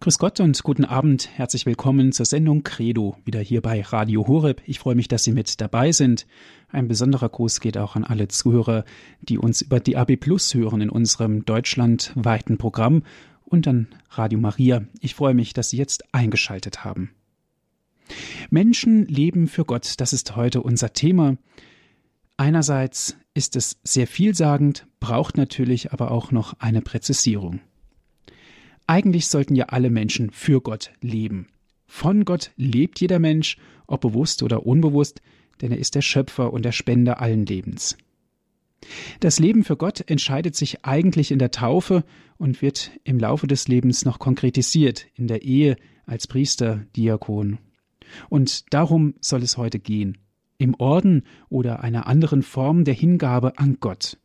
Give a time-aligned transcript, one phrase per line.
[0.00, 1.28] Grüß Gott und guten Abend.
[1.36, 4.62] Herzlich willkommen zur Sendung Credo, wieder hier bei Radio Horeb.
[4.64, 6.28] Ich freue mich, dass Sie mit dabei sind.
[6.68, 8.84] Ein besonderer Gruß geht auch an alle Zuhörer,
[9.22, 13.02] die uns über die AB Plus hören in unserem deutschlandweiten Programm
[13.44, 14.84] und an Radio Maria.
[15.00, 17.10] Ich freue mich, dass Sie jetzt eingeschaltet haben.
[18.50, 21.38] Menschen leben für Gott, das ist heute unser Thema.
[22.36, 27.60] Einerseits ist es sehr vielsagend, braucht natürlich aber auch noch eine Präzisierung.
[28.88, 31.48] Eigentlich sollten ja alle Menschen für Gott leben.
[31.86, 35.20] Von Gott lebt jeder Mensch, ob bewusst oder unbewusst,
[35.60, 37.98] denn er ist der Schöpfer und der Spender allen Lebens.
[39.20, 42.02] Das Leben für Gott entscheidet sich eigentlich in der Taufe
[42.38, 47.58] und wird im Laufe des Lebens noch konkretisiert in der Ehe als Priester, Diakon.
[48.30, 50.16] Und darum soll es heute gehen.
[50.56, 54.16] Im Orden oder einer anderen Form der Hingabe an Gott.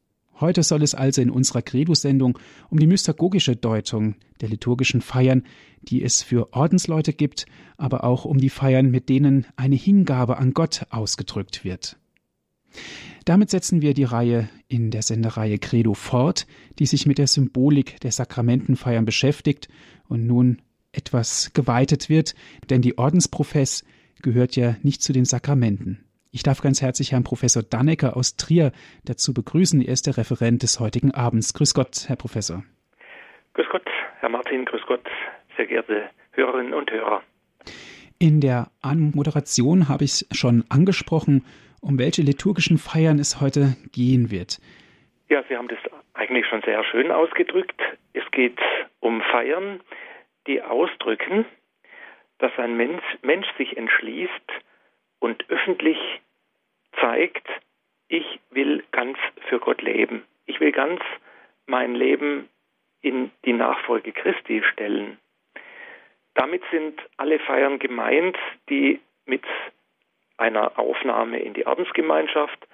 [0.43, 2.37] Heute soll es also in unserer Credo-Sendung
[2.69, 5.43] um die mystagogische Deutung der liturgischen Feiern,
[5.83, 7.45] die es für Ordensleute gibt,
[7.77, 11.95] aber auch um die Feiern, mit denen eine Hingabe an Gott ausgedrückt wird.
[13.23, 16.45] Damit setzen wir die Reihe in der Sendereihe Credo fort,
[16.77, 19.69] die sich mit der Symbolik der Sakramentenfeiern beschäftigt
[20.09, 22.35] und nun etwas geweitet wird,
[22.69, 23.85] denn die Ordensprofess
[24.21, 26.03] gehört ja nicht zu den Sakramenten.
[26.35, 28.71] Ich darf ganz herzlich Herrn Professor Dannecker aus Trier
[29.05, 29.83] dazu begrüßen.
[29.83, 31.53] Er ist der Referent des heutigen Abends.
[31.53, 32.63] Grüß Gott, Herr Professor.
[33.53, 33.85] Grüß Gott,
[34.19, 35.07] Herr Martin, grüß Gott,
[35.55, 37.21] sehr geehrte Hörerinnen und Hörer.
[38.17, 41.45] In der Anmoderation habe ich schon angesprochen,
[41.81, 44.59] um welche liturgischen Feiern es heute gehen wird.
[45.29, 45.77] Ja, Sie haben das
[46.15, 47.79] eigentlich schon sehr schön ausgedrückt.
[48.13, 48.57] Es geht
[49.01, 49.81] um Feiern,
[50.47, 51.45] die ausdrücken,
[52.39, 54.62] dass ein Mensch, Mensch sich entschließt
[55.23, 55.97] und öffentlich
[56.99, 57.47] zeigt,
[58.09, 60.25] ich will ganz für Gott leben.
[60.45, 60.99] Ich will ganz
[61.65, 62.49] mein Leben
[63.01, 65.17] in die Nachfolge Christi stellen.
[66.33, 69.45] Damit sind alle Feiern gemeint, die mit
[70.35, 72.67] einer Aufnahme in die Ordensgemeinschaft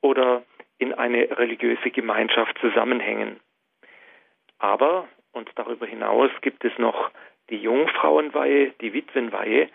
[0.00, 0.42] oder
[0.78, 3.38] in eine religiöse Gemeinschaft zusammenhängen.
[4.58, 7.12] Aber, und darüber hinaus gibt es noch
[7.48, 9.68] die Jungfrauenweihe, die Witwenweihe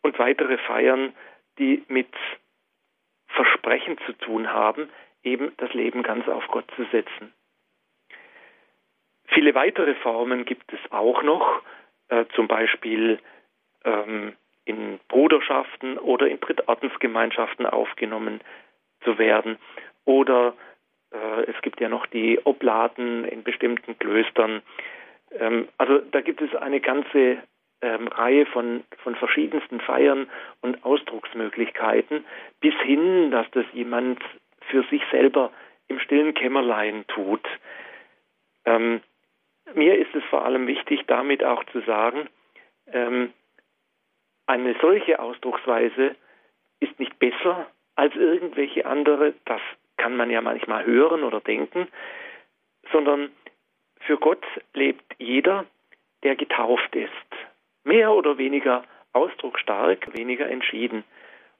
[0.00, 1.12] und weitere Feiern,
[1.58, 2.12] die mit
[3.28, 4.88] Versprechen zu tun haben,
[5.22, 7.32] eben das Leben ganz auf Gott zu setzen.
[9.26, 11.62] Viele weitere Formen gibt es auch noch,
[12.08, 13.18] äh, zum Beispiel
[13.84, 14.34] ähm,
[14.64, 18.40] in Bruderschaften oder in Drittordensgemeinschaften aufgenommen
[19.02, 19.58] zu werden.
[20.04, 20.54] Oder
[21.12, 24.62] äh, es gibt ja noch die Oblaten in bestimmten Klöstern.
[25.32, 27.38] Ähm, also da gibt es eine ganze
[27.82, 30.28] ähm, Reihe von, von verschiedensten Feiern
[30.62, 32.24] und Ausdrucksmöglichkeiten,
[32.60, 34.22] bis hin, dass das jemand
[34.68, 35.52] für sich selber
[35.88, 37.46] im stillen Kämmerlein tut.
[38.64, 39.00] Ähm,
[39.74, 42.28] mir ist es vor allem wichtig, damit auch zu sagen,
[42.92, 43.32] ähm,
[44.46, 46.16] eine solche Ausdrucksweise
[46.80, 49.60] ist nicht besser als irgendwelche andere, das
[49.96, 51.88] kann man ja manchmal hören oder denken,
[52.92, 53.30] sondern
[54.00, 54.44] für Gott
[54.74, 55.64] lebt jeder,
[56.22, 57.10] der getauft ist
[57.86, 61.04] mehr oder weniger ausdrucksstark, weniger entschieden.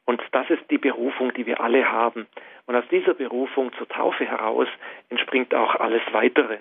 [0.04, 2.26] Und das ist die Berufung, die wir alle haben.
[2.66, 4.68] Und aus dieser Berufung zur Taufe heraus
[5.08, 6.58] entspringt auch alles weitere.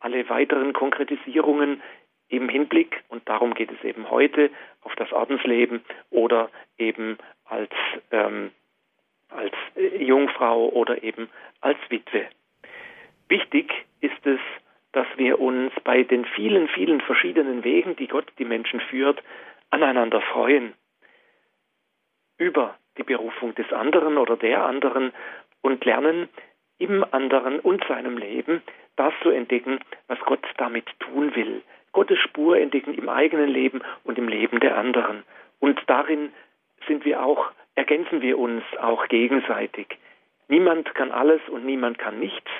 [0.00, 1.82] Alle weiteren Konkretisierungen
[2.28, 4.50] im Hinblick, und darum geht es eben heute,
[4.82, 7.72] auf das Ordensleben oder eben als,
[8.12, 8.52] ähm,
[9.28, 9.52] als
[9.98, 11.28] Jungfrau oder eben
[11.60, 12.26] als Witwe.
[13.28, 14.40] Wichtig ist es,
[14.92, 19.22] dass wir uns bei den vielen, vielen verschiedenen Wegen, die Gott die Menschen führt,
[19.70, 20.74] aneinander freuen.
[22.38, 25.12] Über die Berufung des anderen oder der anderen
[25.62, 26.28] und lernen,
[26.78, 28.62] im anderen und seinem Leben
[28.96, 31.62] das zu entdecken, was Gott damit tun will.
[31.92, 35.24] Gottes Spur entdecken im eigenen Leben und im Leben der anderen.
[35.58, 36.32] Und darin
[36.86, 39.98] sind wir auch, ergänzen wir uns auch gegenseitig.
[40.48, 42.50] Niemand kann alles und niemand kann nichts.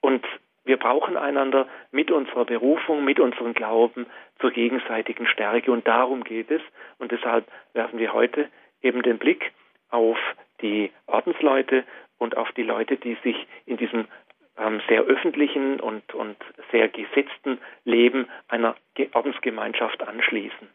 [0.00, 0.24] Und
[0.64, 4.06] wir brauchen einander mit unserer Berufung, mit unserem Glauben
[4.40, 5.70] zur gegenseitigen Stärke.
[5.70, 6.62] Und darum geht es.
[6.98, 8.48] Und deshalb werfen wir heute
[8.82, 9.52] eben den Blick
[9.90, 10.16] auf
[10.62, 11.84] die Ordensleute
[12.18, 14.06] und auf die Leute, die sich in diesem
[14.56, 16.36] ähm, sehr öffentlichen und, und
[16.72, 18.74] sehr gesetzten Leben einer
[19.12, 20.68] Ordensgemeinschaft anschließen.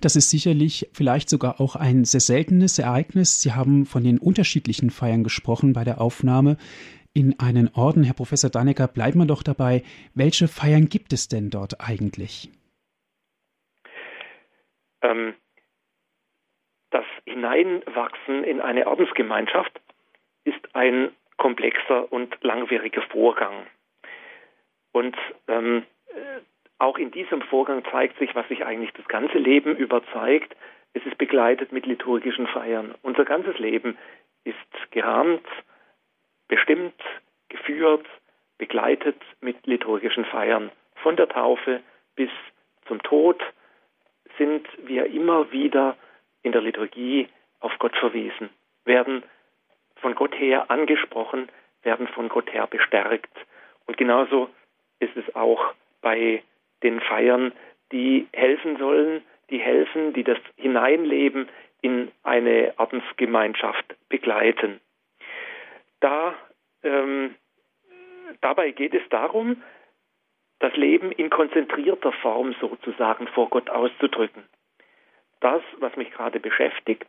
[0.00, 3.42] Das ist sicherlich vielleicht sogar auch ein sehr seltenes Ereignis.
[3.42, 6.56] Sie haben von den unterschiedlichen Feiern gesprochen bei der Aufnahme
[7.14, 8.02] in einen Orden.
[8.04, 9.82] Herr Professor Dannecker, bleiben wir doch dabei.
[10.14, 12.50] Welche Feiern gibt es denn dort eigentlich?
[15.02, 15.34] Ähm,
[16.90, 19.80] das Hineinwachsen in eine Ordensgemeinschaft
[20.44, 23.66] ist ein komplexer und langwieriger Vorgang.
[24.92, 25.16] Und
[25.48, 25.84] ähm,
[26.78, 30.56] auch in diesem Vorgang zeigt sich, was sich eigentlich das ganze Leben über zeigt.
[30.92, 32.94] Es ist begleitet mit liturgischen Feiern.
[33.02, 33.96] Unser ganzes Leben
[34.44, 34.56] ist
[34.90, 35.46] gerahmt,
[36.50, 37.00] bestimmt,
[37.48, 38.04] geführt,
[38.58, 40.70] begleitet mit liturgischen Feiern.
[40.96, 41.80] Von der Taufe
[42.16, 42.30] bis
[42.86, 43.40] zum Tod
[44.36, 45.96] sind wir immer wieder
[46.42, 47.28] in der Liturgie
[47.60, 48.50] auf Gott verwiesen,
[48.84, 49.22] werden
[49.96, 51.48] von Gott her angesprochen,
[51.82, 53.34] werden von Gott her bestärkt.
[53.86, 54.50] Und genauso
[54.98, 55.72] ist es auch
[56.02, 56.42] bei
[56.82, 57.52] den Feiern,
[57.92, 61.48] die helfen sollen, die helfen, die das Hineinleben
[61.82, 64.80] in eine Ordensgemeinschaft begleiten.
[66.00, 66.34] Da,
[66.82, 67.34] ähm,
[68.40, 69.62] dabei geht es darum,
[70.58, 74.44] das Leben in konzentrierter Form sozusagen vor Gott auszudrücken.
[75.40, 77.08] Das, was mich gerade beschäftigt,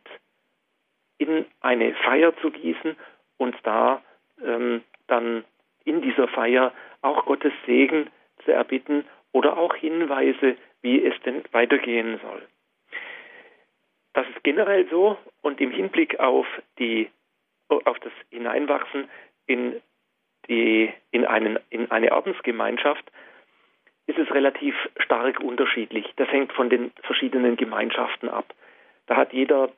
[1.18, 2.96] in eine Feier zu gießen
[3.36, 4.02] und da
[4.42, 5.44] ähm, dann
[5.84, 6.72] in dieser Feier
[7.02, 8.10] auch Gottes Segen
[8.44, 12.46] zu erbitten oder auch Hinweise, wie es denn weitergehen soll.
[14.14, 16.46] Das ist generell so und im Hinblick auf,
[16.78, 17.10] die,
[17.84, 19.08] auf das Hineinwachsen
[19.46, 19.80] in,
[20.48, 23.04] die, in, einen, in eine Ordensgemeinschaft
[24.06, 26.12] ist es relativ stark unterschiedlich.
[26.16, 28.52] Das hängt von den verschiedenen Gemeinschaften ab.
[29.06, 29.70] Da hat jeder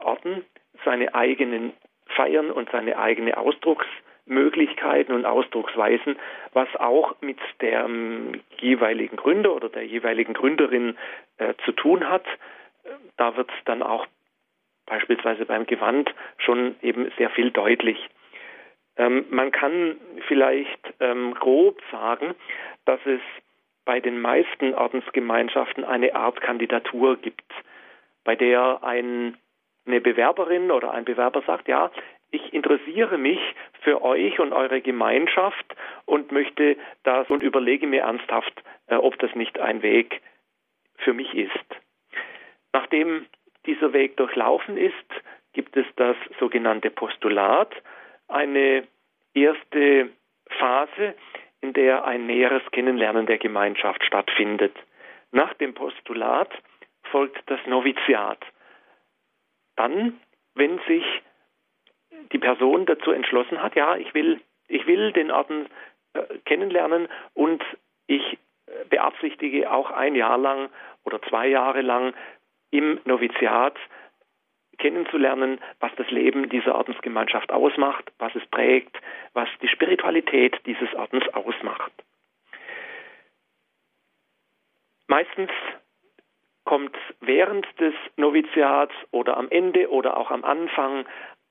[0.00, 0.44] Orden
[0.84, 1.72] seine eigenen
[2.06, 6.16] Feiern und seine eigene Ausdrucksmöglichkeiten und Ausdrucksweisen,
[6.52, 10.96] was auch mit dem jeweiligen Gründer oder der jeweiligen Gründerin
[11.38, 12.24] äh, zu tun hat.
[13.16, 14.06] Da wird es dann auch
[14.90, 18.10] beispielsweise beim Gewand schon eben sehr viel deutlich.
[18.96, 19.96] Ähm, man kann
[20.26, 22.34] vielleicht ähm, grob sagen,
[22.84, 23.20] dass es
[23.84, 27.50] bei den meisten Ordensgemeinschaften eine Art Kandidatur gibt,
[28.24, 29.36] bei der ein,
[29.86, 31.90] eine Bewerberin oder ein Bewerber sagt, ja,
[32.32, 33.40] ich interessiere mich
[33.82, 35.66] für euch und eure Gemeinschaft
[36.04, 40.20] und möchte das und überlege mir ernsthaft, äh, ob das nicht ein Weg
[40.98, 41.80] für mich ist.
[42.72, 43.26] Nachdem
[43.66, 44.94] dieser Weg durchlaufen ist,
[45.52, 47.74] gibt es das sogenannte Postulat,
[48.28, 48.86] eine
[49.34, 50.10] erste
[50.58, 51.14] Phase,
[51.60, 54.74] in der ein näheres Kennenlernen der Gemeinschaft stattfindet.
[55.32, 56.50] Nach dem Postulat
[57.10, 58.38] folgt das Noviziat.
[59.76, 60.18] Dann,
[60.54, 61.04] wenn sich
[62.32, 65.66] die Person dazu entschlossen hat, ja, ich will, ich will den Orden
[66.14, 67.62] äh, kennenlernen und
[68.06, 70.70] ich äh, beabsichtige auch ein Jahr lang
[71.04, 72.14] oder zwei Jahre lang
[72.70, 73.76] im Noviziat
[74.78, 78.96] kennenzulernen, was das Leben dieser Ordensgemeinschaft ausmacht, was es prägt,
[79.34, 81.92] was die Spiritualität dieses Ordens ausmacht.
[85.06, 85.50] Meistens
[86.64, 91.04] kommt während des Noviziats oder am Ende oder auch am Anfang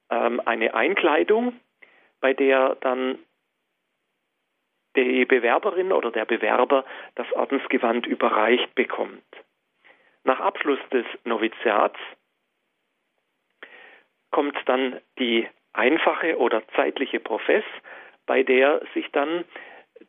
[0.09, 1.59] ähm, eine Einkleidung,
[2.21, 3.19] bei der dann
[4.95, 9.23] die Bewerberin oder der Bewerber das Ordensgewand überreicht bekommt.
[10.23, 11.99] Nach Abschluss des Noviziats
[14.31, 17.63] kommt dann die einfache oder zeitliche Profess,
[18.25, 19.45] bei der sich dann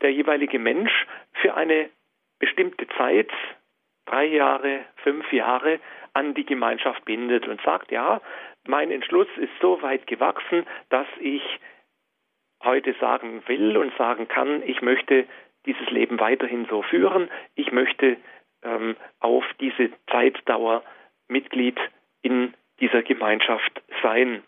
[0.03, 1.91] der jeweilige Mensch für eine
[2.39, 3.31] bestimmte Zeit,
[4.07, 5.81] drei Jahre, fünf Jahre,
[6.13, 8.21] an die Gemeinschaft bindet und sagt, ja,
[8.67, 11.43] mein Entschluss ist so weit gewachsen, dass ich
[12.63, 15.27] heute sagen will und sagen kann, ich möchte
[15.67, 18.17] dieses Leben weiterhin so führen, ich möchte
[18.62, 20.82] ähm, auf diese Zeitdauer
[21.29, 21.79] Mitglied
[22.23, 24.43] in dieser Gemeinschaft sein.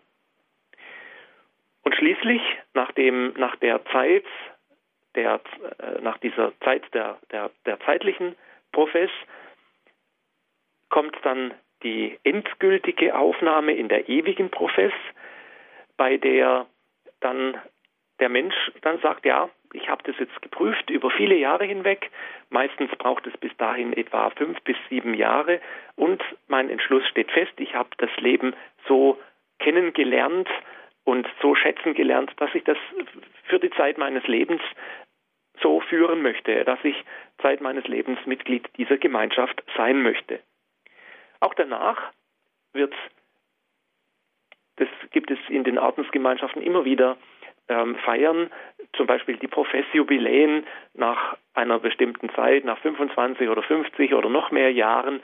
[1.83, 2.43] Und schließlich,
[2.75, 4.25] nach, dem, nach der Zeit,
[5.15, 5.41] der,
[5.79, 8.37] äh, nach dieser Zeit der, der, der zeitlichen
[8.73, 9.11] Profess,
[10.89, 14.93] kommt dann die endgültige Aufnahme in der ewigen Profess,
[15.97, 16.67] bei der
[17.21, 17.61] dann
[18.21, 22.11] der Mensch dann sagt, ja, ich habe das jetzt geprüft über viele Jahre hinweg.
[22.51, 25.61] Meistens braucht es bis dahin etwa fünf bis sieben Jahre
[25.97, 27.53] und mein Entschluss steht fest.
[27.57, 28.55] Ich habe das Leben
[28.87, 29.19] so
[29.59, 30.49] kennengelernt
[31.05, 32.79] und so schätzen gelernt, dass ich das
[33.45, 34.61] für die Zeit meines Lebens
[35.61, 36.97] so führen möchte, dass ich
[37.41, 40.41] Zeit meines Lebens Mitglied dieser Gemeinschaft sein möchte.
[41.41, 42.13] Auch danach
[42.73, 42.95] wird
[44.77, 47.17] das gibt es in den Ordensgemeinschaften immer wieder
[47.73, 48.51] ähm, feiern,
[48.95, 54.71] zum Beispiel die Professjubiläen nach einer bestimmten Zeit, nach 25 oder 50 oder noch mehr
[54.73, 55.23] Jahren,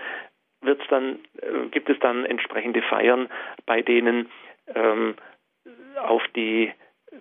[0.62, 3.28] wird's dann, äh, gibt es dann entsprechende Feiern,
[3.66, 4.30] bei denen
[4.74, 5.14] ähm,
[6.00, 6.72] auf die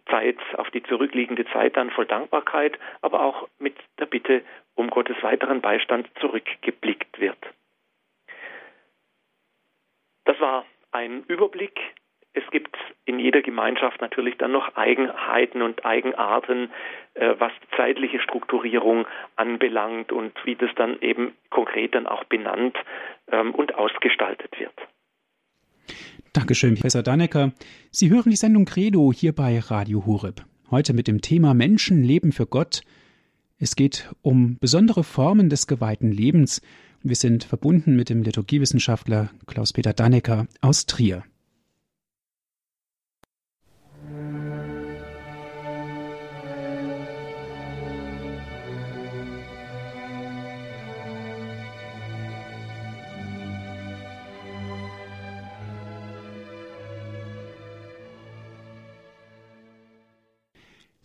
[0.09, 4.43] Zeit, auf die zurückliegende Zeit dann voll Dankbarkeit, aber auch mit der Bitte
[4.75, 7.37] um Gottes weiteren Beistand zurückgeblickt wird.
[10.25, 11.79] Das war ein Überblick
[12.37, 12.75] es gibt
[13.05, 16.69] in jeder Gemeinschaft natürlich dann noch Eigenheiten und Eigenarten,
[17.15, 22.77] äh, was zeitliche Strukturierung anbelangt und wie das dann eben konkret dann auch benannt
[23.31, 24.73] ähm, und ausgestaltet wird.
[26.33, 27.53] Dankeschön, Professor Dannecker.
[27.89, 30.41] Sie hören die Sendung Credo hier bei Radio Horeb.
[30.69, 32.81] Heute mit dem Thema Menschen leben für Gott.
[33.57, 36.61] Es geht um besondere Formen des geweihten Lebens.
[37.01, 41.23] Wir sind verbunden mit dem Liturgiewissenschaftler Klaus-Peter Dannecker aus Trier.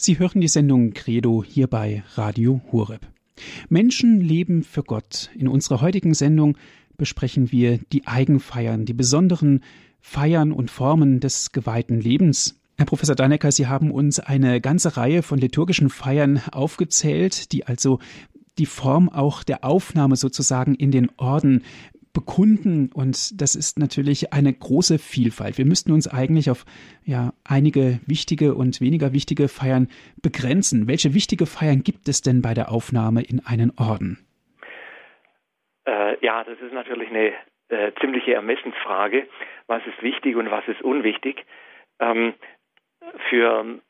[0.05, 3.07] Sie hören die Sendung Credo hier bei Radio Horeb.
[3.69, 5.31] Menschen leben für Gott.
[5.39, 6.59] In unserer heutigen Sendung
[6.97, 9.63] besprechen wir die Eigenfeiern, die besonderen
[10.01, 12.59] Feiern und Formen des geweihten Lebens.
[12.79, 18.01] Herr Professor Dannecker, Sie haben uns eine ganze Reihe von liturgischen Feiern aufgezählt, die also
[18.59, 21.63] die Form auch der Aufnahme sozusagen in den Orden
[22.13, 25.59] bekunden und das ist natürlich eine große Vielfalt.
[25.59, 26.65] Wir müssten uns eigentlich auf
[27.05, 29.89] ja einige wichtige und weniger wichtige Feiern
[30.23, 30.89] begrenzen.
[30.89, 34.19] Welche wichtige Feiern gibt es denn bei der Aufnahme in einen Orden?
[35.87, 37.33] Äh, ja, das ist natürlich eine
[37.69, 39.27] äh, ziemliche Ermessensfrage.
[39.67, 41.45] Was ist wichtig und was ist unwichtig?
[41.99, 42.35] Ähm,
[43.31, 43.81] für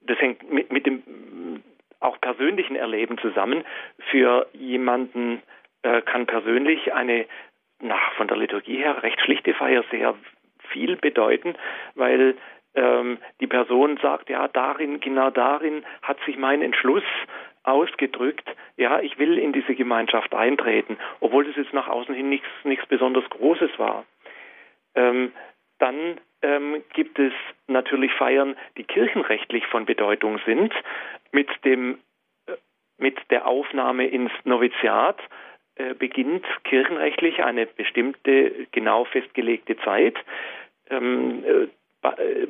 [0.00, 1.62] das hängt mit, mit dem
[2.00, 3.64] auch persönlichen Erleben zusammen.
[4.10, 5.42] Für jemanden,
[5.82, 7.26] äh, kann persönlich eine
[7.80, 10.14] nach von der Liturgie her recht schlichte Feier sehr
[10.68, 11.54] viel bedeuten,
[11.94, 12.36] weil
[12.74, 17.04] ähm, die Person sagt, ja, darin, genau darin hat sich mein Entschluss
[17.64, 22.48] ausgedrückt, ja, ich will in diese Gemeinschaft eintreten, obwohl das jetzt nach außen hin nichts,
[22.64, 24.04] nichts besonders Großes war.
[24.94, 25.32] Ähm,
[25.78, 27.32] dann ähm, gibt es
[27.66, 30.72] natürlich Feiern, die kirchenrechtlich von Bedeutung sind,
[31.30, 31.98] mit dem
[32.46, 32.52] äh,
[32.98, 35.18] mit der Aufnahme ins Noviziat
[35.76, 40.16] äh, beginnt kirchenrechtlich eine bestimmte genau festgelegte Zeit,
[40.90, 41.68] ähm, äh,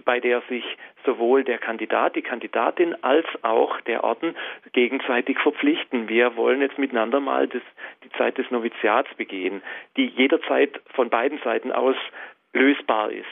[0.05, 0.65] bei der sich
[1.05, 4.35] sowohl der Kandidat, die Kandidatin als auch der Orden
[4.73, 6.09] gegenseitig verpflichten.
[6.09, 7.63] Wir wollen jetzt miteinander mal das,
[8.03, 9.63] die Zeit des Noviziats begehen,
[9.97, 11.97] die jederzeit von beiden Seiten aus
[12.55, 13.27] lösbar ist.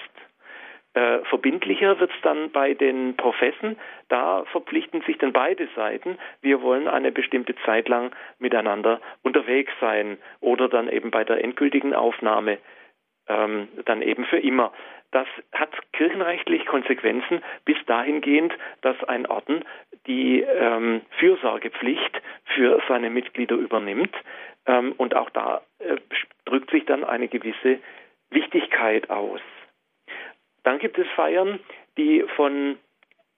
[0.93, 3.77] Äh, verbindlicher wird es dann bei den Professen.
[4.09, 6.19] Da verpflichten sich dann beide Seiten.
[6.41, 11.95] Wir wollen eine bestimmte Zeit lang miteinander unterwegs sein oder dann eben bei der endgültigen
[11.95, 12.59] Aufnahme
[13.29, 14.73] ähm, dann eben für immer.
[15.13, 19.65] Das hat kirchenrechtlich Konsequenzen bis dahingehend, dass ein Orden
[20.07, 22.23] die ähm, Fürsorgepflicht
[22.55, 24.15] für seine Mitglieder übernimmt.
[24.67, 25.97] Ähm, und auch da äh,
[26.45, 27.79] drückt sich dann eine gewisse
[28.31, 29.41] Wichtigkeit aus.
[30.63, 31.59] Dann gibt es Feiern,
[31.97, 32.79] die von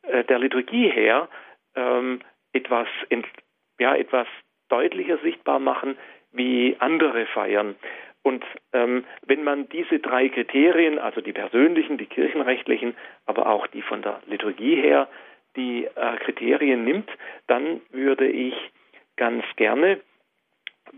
[0.03, 1.29] äh, der Liturgie her
[1.75, 2.21] ähm,
[2.53, 3.25] etwas, in,
[3.79, 4.27] ja, etwas
[4.69, 5.97] deutlicher sichtbar machen
[6.33, 7.77] wie andere Feiern.
[8.23, 12.95] Und ähm, wenn man diese drei Kriterien, also die persönlichen, die kirchenrechtlichen,
[13.27, 15.09] aber auch die von der Liturgie her,
[15.57, 17.11] die äh, Kriterien nimmt,
[17.49, 18.55] dann würde ich
[19.17, 20.01] ganz gerne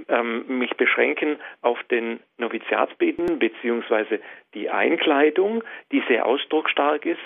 [0.09, 4.21] ähm, mich beschränken auf den Noviziatsbeten beziehungsweise
[4.55, 7.21] die Einkleidung, die sehr ausdrucksstark ist.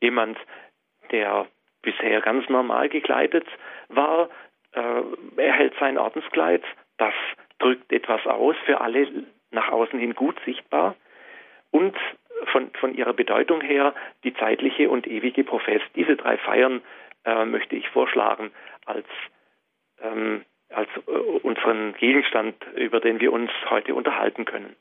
[0.00, 0.38] Jemand,
[1.10, 1.46] der
[1.82, 3.46] bisher ganz normal gekleidet
[3.88, 4.28] war,
[4.72, 5.02] äh,
[5.36, 6.62] erhält sein Ordenskleid.
[6.98, 7.14] Das
[7.58, 9.06] drückt etwas aus, für alle
[9.50, 10.96] nach außen hin gut sichtbar.
[11.70, 11.96] Und
[12.52, 15.82] von, von ihrer Bedeutung her die zeitliche und ewige Profess.
[15.94, 16.82] Diese drei Feiern
[17.24, 18.50] äh, möchte ich vorschlagen
[18.86, 19.06] als
[20.02, 20.44] ähm,
[20.74, 24.76] als äh, unseren Gegenstand, über den wir uns heute unterhalten können.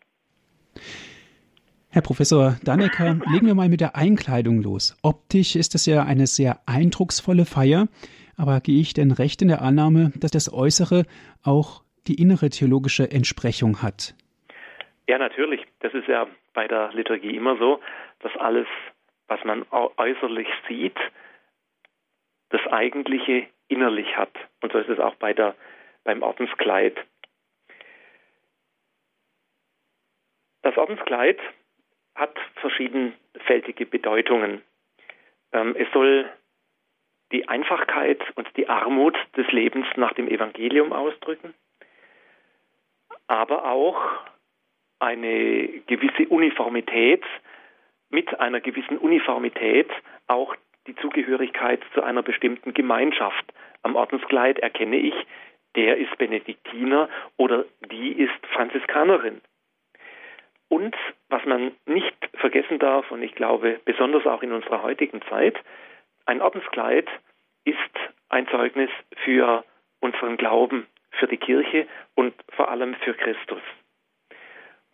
[1.90, 4.98] Herr Professor Dannecker, legen wir mal mit der Einkleidung los.
[5.04, 7.88] Optisch ist es ja eine sehr eindrucksvolle Feier,
[8.36, 11.04] aber gehe ich denn recht in der Annahme, dass das Äußere
[11.44, 14.16] auch die innere theologische Entsprechung hat?
[15.08, 15.62] Ja, natürlich.
[15.82, 17.80] Das ist ja bei der Liturgie immer so,
[18.22, 18.68] dass alles,
[19.28, 20.98] was man äußerlich sieht,
[22.50, 24.32] das Eigentliche innerlich hat.
[24.62, 25.56] Und so ist es auch bei der
[26.04, 26.98] beim Ordenskleid.
[30.62, 31.40] Das Ordenskleid
[32.16, 34.62] hat verschiedenfältige Bedeutungen.
[35.52, 36.30] Ähm, es soll
[37.32, 41.54] die Einfachkeit und die Armut des Lebens nach dem Evangelium ausdrücken,
[43.28, 44.00] aber auch
[45.00, 47.24] eine gewisse Uniformität,
[48.10, 49.90] mit einer gewissen Uniformität
[50.28, 50.56] auch
[50.86, 53.52] die Zugehörigkeit zu einer bestimmten Gemeinschaft.
[53.82, 55.16] Am Ordenskleid erkenne ich
[55.76, 59.42] der ist Benediktiner oder die ist Franziskanerin.
[60.70, 60.96] Und
[61.30, 65.56] was man nicht vergessen darf, und ich glaube besonders auch in unserer heutigen Zeit,
[66.26, 67.08] ein Ordenskleid
[67.64, 67.78] ist
[68.30, 68.90] ein Zeugnis
[69.24, 69.64] für
[70.00, 73.62] unseren Glauben, für die Kirche und vor allem für Christus.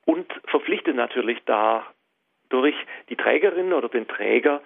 [0.06, 2.76] Und verpflichtet natürlich dadurch
[3.10, 4.62] die Trägerin oder den Träger,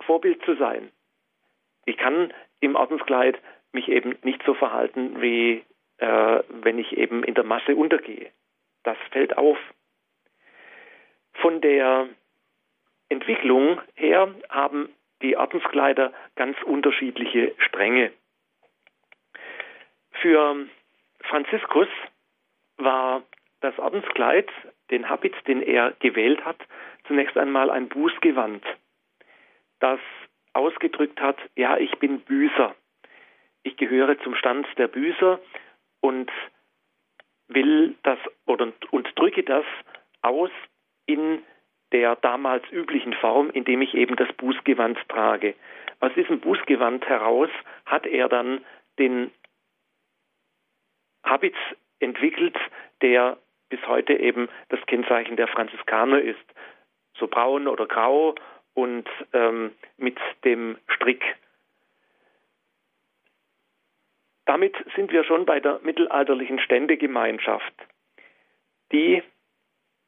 [0.00, 0.90] Vorbild zu sein.
[1.86, 3.38] Ich kann im Ordenskleid
[3.76, 5.62] mich eben nicht so verhalten, wie
[5.98, 8.30] äh, wenn ich eben in der Masse untergehe.
[8.82, 9.58] Das fällt auf.
[11.34, 12.08] Von der
[13.08, 14.88] Entwicklung her haben
[15.22, 18.12] die Ordenskleider ganz unterschiedliche Stränge.
[20.20, 20.66] Für
[21.20, 21.88] Franziskus
[22.78, 23.22] war
[23.60, 24.48] das Ordenskleid,
[24.90, 26.58] den Habit, den er gewählt hat,
[27.06, 28.64] zunächst einmal ein Bußgewand,
[29.80, 30.00] das
[30.52, 32.74] ausgedrückt hat, ja, ich bin Büßer.
[33.66, 35.40] Ich gehöre zum Stand der Büßer
[36.00, 36.30] und
[37.48, 39.64] will das oder, und drücke das
[40.22, 40.50] aus
[41.06, 41.42] in
[41.90, 45.56] der damals üblichen Form, indem ich eben das Bußgewand trage.
[45.98, 47.50] Aus diesem Bußgewand heraus
[47.86, 48.64] hat er dann
[49.00, 49.32] den
[51.24, 51.56] Habit
[51.98, 52.56] entwickelt,
[53.02, 53.36] der
[53.68, 56.54] bis heute eben das Kennzeichen der Franziskaner ist.
[57.18, 58.36] So braun oder grau
[58.74, 61.24] und ähm, mit dem Strick.
[64.46, 67.74] Damit sind wir schon bei der mittelalterlichen Ständegemeinschaft,
[68.92, 69.22] die,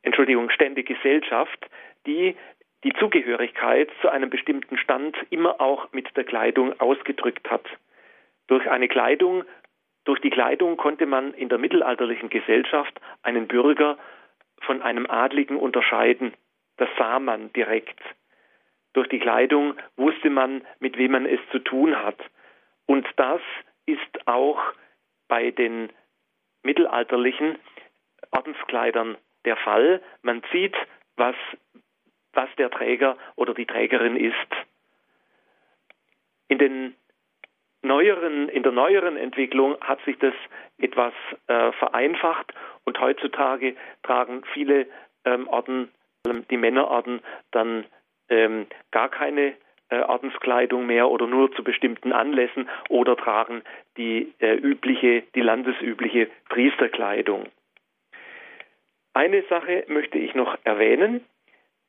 [0.03, 1.69] Entschuldigung, Ständegesellschaft,
[2.07, 2.37] die
[2.85, 7.67] die Zugehörigkeit zu einem bestimmten Stand immer auch mit der Kleidung ausgedrückt hat.
[8.47, 9.45] Durch eine Kleidung
[10.09, 13.99] durch die Kleidung konnte man in der mittelalterlichen Gesellschaft einen Bürger
[14.63, 16.33] von einem Adligen unterscheiden.
[16.79, 18.01] Das sah man direkt.
[18.95, 22.19] Durch die Kleidung wusste man, mit wem man es zu tun hat.
[22.87, 23.43] Und das
[23.89, 24.61] ist auch
[25.29, 25.91] bei den
[26.63, 27.59] mittelalterlichen
[28.31, 30.03] Ordenskleidern der Fall.
[30.23, 30.77] Man sieht,
[31.17, 31.37] was,
[32.33, 34.35] was der Träger oder die Trägerin ist.
[36.49, 36.95] In den
[37.83, 40.35] neueren, in der neueren Entwicklung hat sich das
[40.79, 41.15] etwas
[41.47, 42.53] äh, vereinfacht
[42.85, 44.87] und heutzutage tragen viele
[45.25, 45.91] ähm, Orden,
[46.51, 47.21] die Männerorden,
[47.53, 47.87] dann
[48.29, 49.55] ähm, gar keine
[49.97, 53.63] Ordenskleidung mehr oder nur zu bestimmten Anlässen oder tragen
[53.97, 57.47] die äh, übliche, die landesübliche Priesterkleidung.
[59.15, 61.25] Eine Sache möchte ich noch erwähnen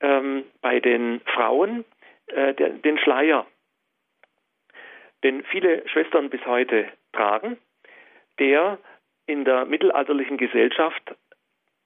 [0.01, 1.85] ähm, bei den Frauen,
[2.27, 3.45] äh, der, den Schleier
[5.23, 7.57] den viele Schwestern bis heute tragen,
[8.39, 8.77] der
[9.25, 11.15] in der mittelalterlichen Gesellschaft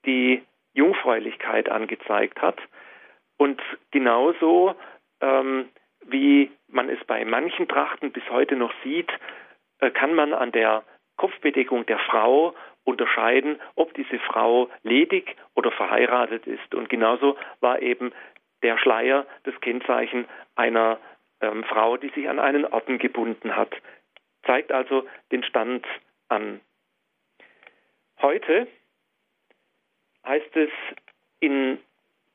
[0.05, 2.57] die Jungfräulichkeit angezeigt hat
[3.37, 4.75] und genauso
[5.21, 5.69] ähm,
[6.07, 9.11] wie man es bei manchen Trachten bis heute noch sieht,
[9.79, 10.83] äh, kann man an der
[11.17, 16.73] Kopfbedeckung der Frau unterscheiden, ob diese Frau ledig oder verheiratet ist.
[16.75, 18.11] Und genauso war eben
[18.61, 20.99] der Schleier das Kennzeichen einer
[21.41, 23.73] ähm, Frau, die sich an einen Orden gebunden hat.
[24.45, 25.85] Zeigt also den Stand
[26.29, 26.59] an.
[28.21, 28.67] Heute
[30.25, 30.69] heißt es
[31.39, 31.79] in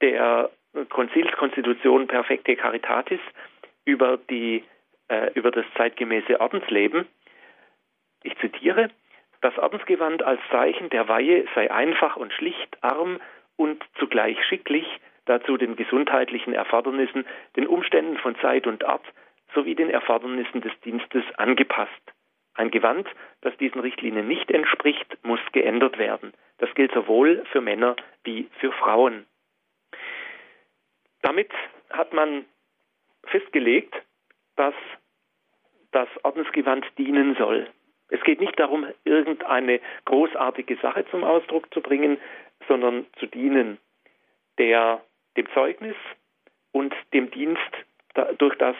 [0.01, 0.51] der
[0.91, 3.21] Konzilskonstitution Perfecte Caritatis
[3.89, 4.65] über, die,
[5.09, 7.07] äh, über das zeitgemäße Ordensleben,
[8.23, 8.91] ich zitiere,
[9.41, 13.19] das Ordensgewand als Zeichen der Weihe sei einfach und schlicht, arm
[13.57, 14.87] und zugleich schicklich,
[15.25, 17.25] dazu den gesundheitlichen Erfordernissen,
[17.57, 19.05] den Umständen von Zeit und Art
[19.55, 21.91] sowie den Erfordernissen des Dienstes angepasst.
[22.55, 23.09] Ein Gewand,
[23.41, 26.35] das diesen Richtlinien nicht entspricht, muss geändert werden.
[26.59, 29.25] Das gilt sowohl für Männer wie für Frauen.
[31.23, 31.51] Damit
[31.91, 32.45] hat man
[33.29, 33.95] festgelegt,
[34.57, 34.75] dass
[35.93, 37.69] das Ordensgewand dienen soll.
[38.09, 42.19] Es geht nicht darum, irgendeine großartige Sache zum Ausdruck zu bringen,
[42.67, 43.79] sondern zu dienen.
[44.59, 45.03] Der
[45.37, 45.95] dem Zeugnis
[46.73, 47.61] und dem Dienst,
[48.39, 48.77] durch, das,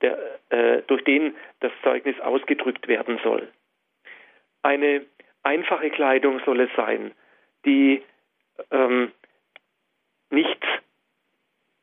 [0.00, 0.18] der,
[0.50, 3.50] äh, durch den das Zeugnis ausgedrückt werden soll.
[4.62, 5.04] Eine
[5.42, 7.12] einfache Kleidung soll es sein,
[7.64, 8.02] die
[8.70, 9.10] ähm,
[10.30, 10.64] nicht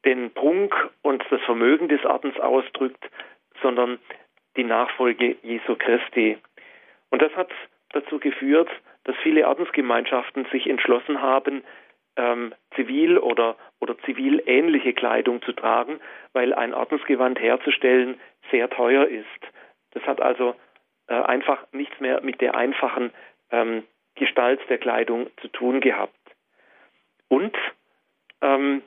[0.06, 3.10] den Prunk und das Vermögen des Ordens ausdrückt,
[3.62, 4.00] sondern
[4.58, 6.38] die Nachfolge Jesu Christi.
[7.10, 7.50] Und das hat
[7.92, 8.70] dazu geführt,
[9.06, 11.63] dass viele Ordensgemeinschaften sich entschlossen haben,
[12.16, 16.00] ähm, zivil oder, oder zivilähnliche Kleidung zu tragen,
[16.34, 18.20] weil ein Ordensgewand herzustellen
[18.52, 19.26] sehr teuer ist.
[19.92, 20.56] Das hat also
[21.08, 23.12] äh, einfach nichts mehr mit der einfachen
[23.52, 23.84] ähm,
[24.16, 26.13] Gestalt der Kleidung zu tun gehabt.
[27.30, 27.56] Und
[28.42, 28.84] ähm,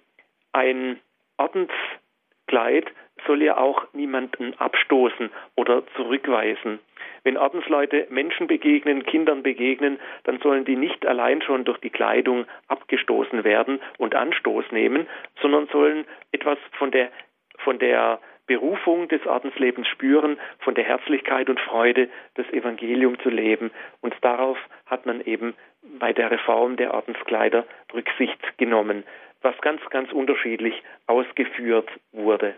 [0.53, 1.01] ein
[1.39, 2.93] Ordenskleid
[3.27, 6.79] soll ja auch niemanden abstoßen oder zurückweisen.
[7.25, 12.47] Wenn Ordensleute Menschen begegnen, Kindern begegnen, dann sollen die nicht allein schon durch die Kleidung
[12.69, 15.07] abgestoßen werden und Anstoß nehmen,
[15.41, 17.11] sondern sollen etwas von der,
[17.59, 23.73] von der Berufung des Ordenslebens spüren, von der Herzlichkeit und Freude, das Evangelium zu leben.
[24.01, 25.55] Und darauf hat man eben
[25.99, 29.05] bei der Reform der Ordenskleider Rücksicht genommen,
[29.43, 32.57] was ganz, ganz unterschiedlich ausgeführt wurde.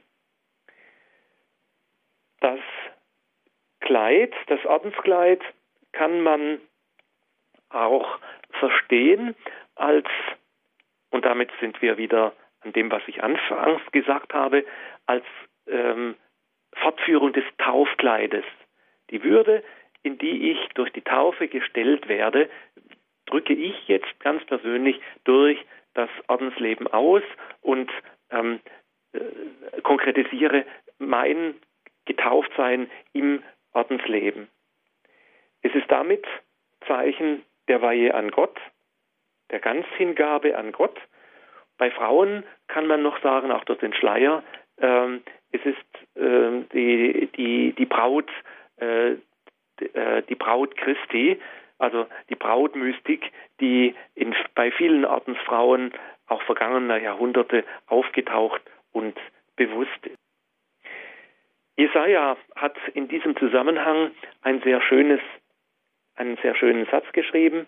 [2.40, 2.60] Das
[3.80, 5.40] Kleid, das Ordenskleid,
[5.92, 6.60] kann man
[7.70, 8.18] auch
[8.50, 9.34] verstehen
[9.74, 10.06] als,
[11.10, 14.64] und damit sind wir wieder an dem, was ich anfangs gesagt habe,
[15.06, 15.24] als
[15.66, 16.16] ähm,
[16.74, 18.44] Fortführung des Taufkleides.
[19.10, 19.62] Die Würde,
[20.02, 22.50] in die ich durch die Taufe gestellt werde,
[23.26, 25.58] drücke ich jetzt ganz persönlich durch
[25.98, 27.24] das Ordensleben aus
[27.60, 27.90] und
[28.30, 28.60] ähm,
[29.12, 30.64] äh, konkretisiere
[30.98, 31.56] mein
[32.04, 34.46] Getauftsein im Ordensleben.
[35.62, 36.24] Es ist damit
[36.86, 38.56] Zeichen der Weihe an Gott,
[39.50, 40.96] der Ganzhingabe an Gott.
[41.78, 44.44] Bei Frauen kann man noch sagen, auch durch den Schleier,
[44.80, 48.30] ähm, es ist äh, die, die, die Braut,
[48.76, 49.14] äh,
[49.94, 51.40] äh, die Braut Christi,
[51.78, 55.92] also die Brautmystik, die in, bei vielen Ordensfrauen
[56.26, 58.60] auch vergangener Jahrhunderte aufgetaucht
[58.92, 59.16] und
[59.56, 60.18] bewusst ist.
[61.76, 64.10] Jesaja hat in diesem Zusammenhang
[64.42, 65.20] ein sehr schönes,
[66.16, 67.66] einen sehr schönen Satz geschrieben.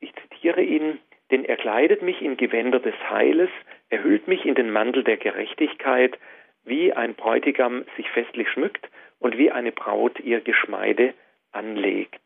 [0.00, 0.98] Ich zitiere ihn,
[1.30, 3.50] denn er kleidet mich in Gewänder des Heiles,
[3.90, 6.18] er hüllt mich in den Mantel der Gerechtigkeit,
[6.64, 8.88] wie ein Bräutigam sich festlich schmückt
[9.20, 11.14] und wie eine Braut ihr Geschmeide
[11.52, 12.20] anlegt.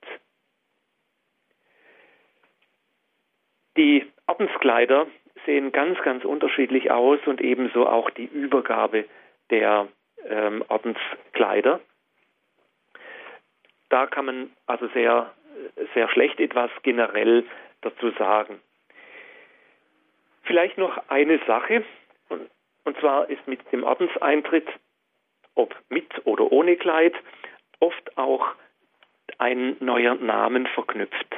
[3.77, 5.07] Die Ordenskleider
[5.47, 9.05] sehen ganz, ganz unterschiedlich aus und ebenso auch die Übergabe
[9.51, 9.89] der
[10.29, 11.81] ähm, Ordenskleider.
[13.89, 15.35] Da kann man also sehr,
[15.95, 17.45] sehr schlecht etwas generell
[17.81, 18.61] dazu sagen.
[20.43, 21.85] Vielleicht noch eine Sache,
[22.85, 24.67] und zwar ist mit dem Ordenseintritt,
[25.55, 27.15] ob mit oder ohne Kleid,
[27.81, 28.47] oft auch
[29.39, 31.37] ein neuer Namen verknüpft.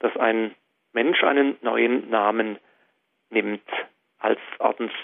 [0.00, 0.54] Dass ein
[0.94, 2.58] Mensch einen neuen Namen
[3.30, 3.68] nimmt
[4.18, 4.94] als Ordenschrist.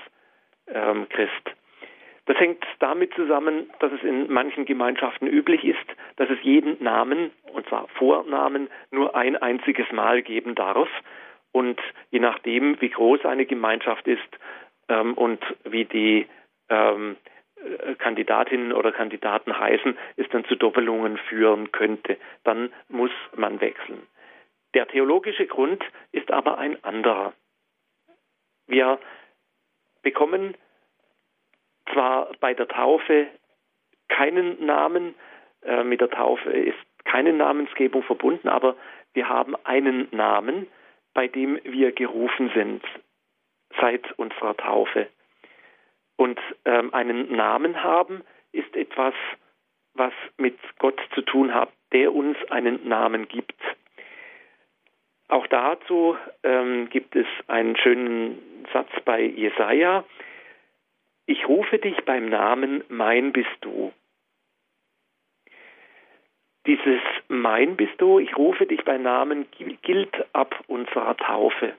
[2.27, 5.85] Das hängt damit zusammen, dass es in manchen Gemeinschaften üblich ist,
[6.17, 10.89] dass es jeden Namen, und zwar Vornamen, nur ein einziges Mal geben darf.
[11.53, 14.39] Und je nachdem, wie groß eine Gemeinschaft ist
[14.89, 16.29] ähm, und wie die
[16.69, 17.17] ähm,
[17.99, 22.17] Kandidatinnen oder Kandidaten heißen, es dann zu Doppelungen führen könnte.
[22.45, 24.07] Dann muss man wechseln.
[24.75, 27.33] Der theologische Grund ist aber ein anderer.
[28.67, 28.99] Wir
[30.03, 30.57] bekommen
[31.93, 33.27] zwar bei der Taufe
[34.09, 35.15] keinen Namen,
[35.63, 38.77] äh, mit der Taufe ist keine Namensgebung verbunden, aber
[39.13, 40.67] wir haben einen Namen,
[41.15, 42.83] bei dem wir gerufen sind
[43.81, 45.09] seit unserer Taufe.
[46.17, 49.15] Und ähm, einen Namen haben ist etwas,
[49.95, 53.61] was mit Gott zu tun hat, der uns einen Namen gibt.
[55.31, 60.05] Auch dazu ähm, gibt es einen schönen Satz bei Jesaja.
[61.25, 63.93] Ich rufe dich beim Namen, mein bist du.
[66.67, 69.47] Dieses Mein bist du, ich rufe dich beim Namen,
[69.83, 71.75] gilt ab unserer Taufe.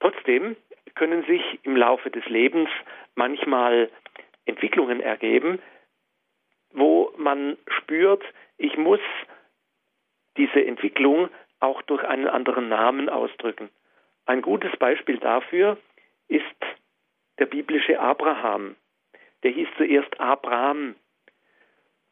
[0.00, 0.56] Trotzdem
[0.96, 2.68] können sich im Laufe des Lebens
[3.14, 3.88] manchmal
[4.44, 5.60] Entwicklungen ergeben,
[6.72, 8.24] wo man spürt,
[8.58, 9.00] ich muss
[10.36, 11.28] diese Entwicklung
[11.60, 13.70] auch durch einen anderen Namen ausdrücken.
[14.26, 15.76] Ein gutes Beispiel dafür
[16.28, 16.44] ist
[17.38, 18.76] der biblische Abraham.
[19.42, 20.94] Der hieß zuerst Abraham.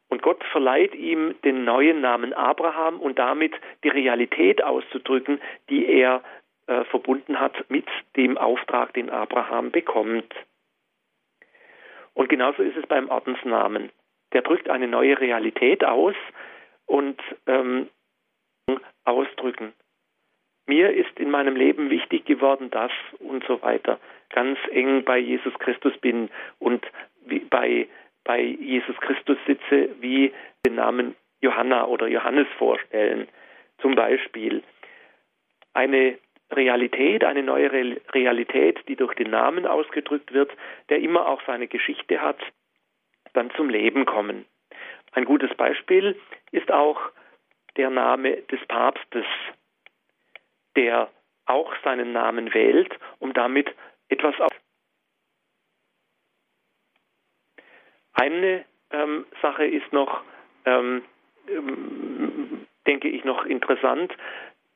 [0.09, 6.23] Und Gott verleiht ihm den neuen Namen Abraham und damit die Realität auszudrücken, die er
[6.65, 7.85] äh, verbunden hat mit
[8.15, 10.33] dem Auftrag, den Abraham bekommt.
[12.15, 13.91] Und genauso ist es beim Ordensnamen.
[14.33, 16.15] Der drückt eine neue Realität aus
[16.85, 17.87] und ähm,
[19.05, 19.73] ausdrücken
[20.69, 23.99] mir ist in meinem Leben wichtig geworden, das und so weiter.
[24.29, 26.29] Ganz eng bei Jesus Christus bin
[26.59, 26.85] und
[27.49, 27.87] bei,
[28.23, 30.31] bei Jesus Christus sitze, wie
[30.63, 33.27] den Namen Johanna oder Johannes vorstellen.
[33.81, 34.61] Zum Beispiel
[35.73, 36.19] eine
[36.51, 37.71] Realität, eine neue
[38.13, 40.51] Realität, die durch den Namen ausgedrückt wird,
[40.89, 42.37] der immer auch seine Geschichte hat,
[43.33, 44.45] dann zum Leben kommen.
[45.13, 46.15] Ein gutes Beispiel
[46.51, 46.99] ist auch
[47.77, 49.25] der Name des Papstes
[50.75, 51.09] der
[51.45, 53.67] auch seinen Namen wählt, um damit
[54.07, 54.51] etwas auf
[58.13, 60.21] Eine ähm, Sache ist noch,
[60.65, 61.03] ähm,
[62.85, 64.13] denke ich, noch interessant.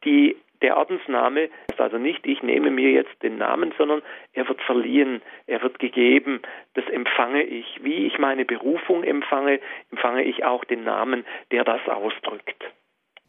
[0.05, 4.01] Die, der Ordensname ist also nicht, ich nehme mir jetzt den Namen, sondern
[4.31, 6.41] er wird verliehen, er wird gegeben.
[6.73, 7.83] Das empfange ich.
[7.83, 9.59] Wie ich meine Berufung empfange,
[9.91, 12.63] empfange ich auch den Namen, der das ausdrückt.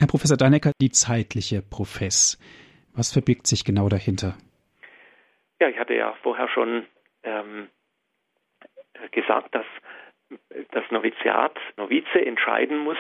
[0.01, 2.39] Herr Professor Deinecker, die zeitliche Profess.
[2.95, 4.37] Was verbirgt sich genau dahinter?
[5.61, 6.87] Ja, ich hatte ja vorher schon
[7.23, 7.69] ähm,
[9.13, 9.67] gesagt, dass
[10.73, 12.99] das Noviziat, Novize entscheiden muss,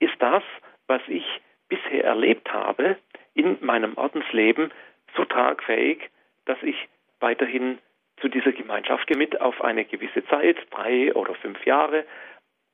[0.00, 0.42] ist das,
[0.86, 1.24] was ich
[1.68, 2.96] bisher erlebt habe
[3.34, 4.72] in meinem Ordensleben,
[5.16, 6.10] so tragfähig,
[6.44, 6.76] dass ich
[7.20, 7.78] weiterhin
[8.20, 12.04] zu dieser Gemeinschaft mit auf eine gewisse Zeit, drei oder fünf Jahre,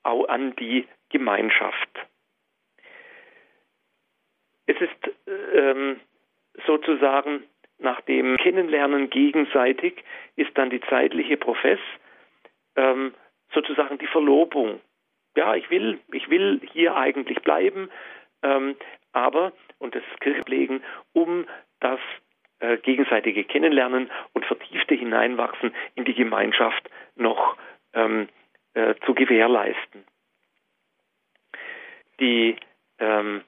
[0.03, 1.89] auch an die Gemeinschaft.
[4.67, 5.17] Es ist
[5.55, 6.01] ähm,
[6.67, 7.45] sozusagen
[7.79, 10.03] nach dem Kennenlernen gegenseitig
[10.37, 11.79] ist dann die zeitliche Profess
[12.77, 13.15] ähm,
[13.53, 14.81] sozusagen die Verlobung.
[15.37, 17.91] Ja, ich will, ich will hier eigentlich bleiben,
[18.43, 18.77] ähm,
[19.13, 21.47] aber, und das Kirchenlegen, um
[21.81, 22.01] das
[22.61, 27.57] äh, gegenseitige Kennenlernen und vertiefte Hineinwachsen in die Gemeinschaft noch
[27.93, 28.29] ähm,
[28.75, 30.05] äh, zu gewährleisten.
[32.19, 32.57] Die
[32.99, 33.43] ähm,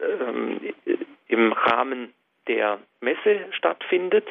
[0.00, 0.74] ähm,
[1.28, 2.12] im Rahmen
[2.46, 4.26] der Messe stattfindet.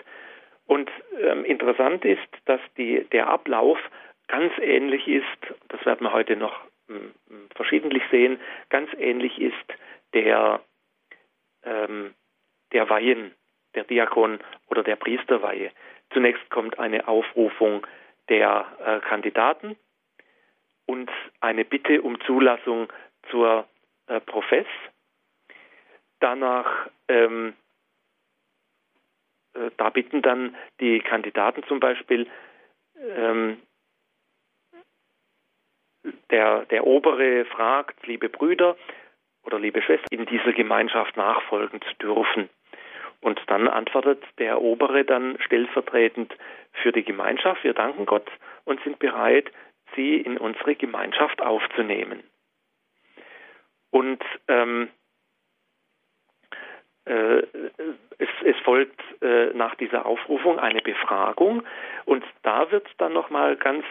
[0.67, 0.89] Und
[1.21, 3.79] ähm, interessant ist, dass die, der Ablauf
[4.27, 5.25] ganz ähnlich ist,
[5.69, 7.13] das werden wir heute noch ähm,
[7.55, 9.55] verschiedentlich sehen, ganz ähnlich ist
[10.13, 10.61] der,
[11.63, 12.13] ähm,
[12.71, 13.33] der Weihen,
[13.75, 15.71] der Diakon oder der Priesterweihe.
[16.11, 17.85] Zunächst kommt eine Aufrufung
[18.29, 19.75] der äh, Kandidaten
[20.85, 22.91] und eine Bitte um Zulassung
[23.29, 23.67] zur
[24.07, 24.67] äh, Profess.
[26.19, 27.53] Danach ähm,
[29.53, 32.27] äh, da bitten dann die Kandidaten zum Beispiel,
[33.15, 33.61] ähm,
[36.31, 38.77] der, der Obere fragt, liebe Brüder
[39.43, 42.49] oder liebe Schwestern, in dieser Gemeinschaft nachfolgen zu dürfen.
[43.21, 46.33] Und dann antwortet der Obere dann stellvertretend
[46.71, 48.29] für die Gemeinschaft, wir danken Gott
[48.63, 49.51] und sind bereit,
[49.95, 52.23] sie in unsere Gemeinschaft aufzunehmen.
[53.91, 54.98] Und ähm, äh,
[57.09, 61.63] es, es, folgt äh, nach dieser Aufrufung eine Befragung
[62.05, 63.83] und da wird dann nochmal ganz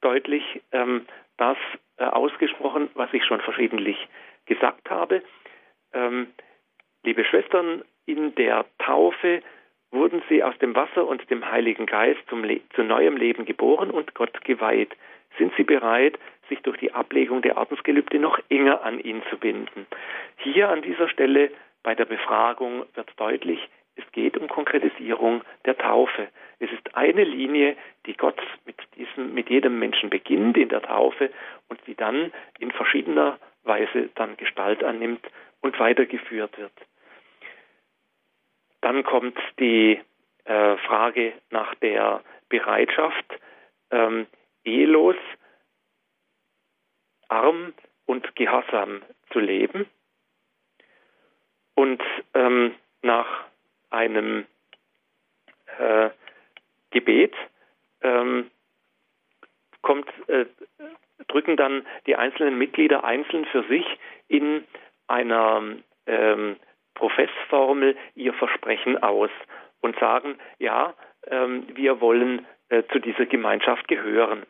[0.00, 1.56] deutlich ähm, das
[1.98, 3.96] äh, ausgesprochen, was ich schon verschiedentlich
[4.46, 5.22] gesagt habe.
[5.92, 6.28] Ähm,
[7.04, 9.42] liebe Schwestern, in der Taufe
[9.90, 14.14] wurden sie aus dem Wasser und dem Heiligen Geist zum zu neuem Leben geboren und
[14.14, 14.94] Gott geweiht.
[15.38, 19.86] Sind sie bereit, sich durch die Ablegung der Ordensgelübde noch enger an ihn zu binden?
[20.36, 21.50] Hier an dieser Stelle
[21.84, 23.60] bei der Befragung wird deutlich,
[23.94, 26.28] es geht um Konkretisierung der Taufe.
[26.58, 31.30] Es ist eine Linie, die Gott mit, diesem, mit jedem Menschen beginnt in der Taufe
[31.68, 35.24] und die dann in verschiedener Weise dann Gestalt annimmt
[35.60, 36.72] und weitergeführt wird.
[38.80, 40.00] Dann kommt die
[40.44, 43.24] äh, Frage nach der Bereitschaft,
[43.90, 44.26] ähm,
[44.64, 45.16] ehelos,
[47.28, 47.72] arm
[48.06, 49.86] und gehorsam zu leben.
[51.74, 52.02] Und
[52.34, 53.44] ähm, nach
[53.90, 54.46] einem
[55.78, 56.10] äh,
[56.90, 57.34] Gebet
[58.02, 58.50] ähm,
[59.82, 60.46] kommt, äh,
[61.28, 63.84] drücken dann die einzelnen Mitglieder einzeln für sich
[64.28, 64.64] in
[65.06, 65.62] einer
[66.06, 66.56] ähm,
[66.94, 69.30] Professformel ihr Versprechen aus
[69.80, 70.94] und sagen, ja,
[71.26, 74.46] ähm, wir wollen äh, zu dieser Gemeinschaft gehören.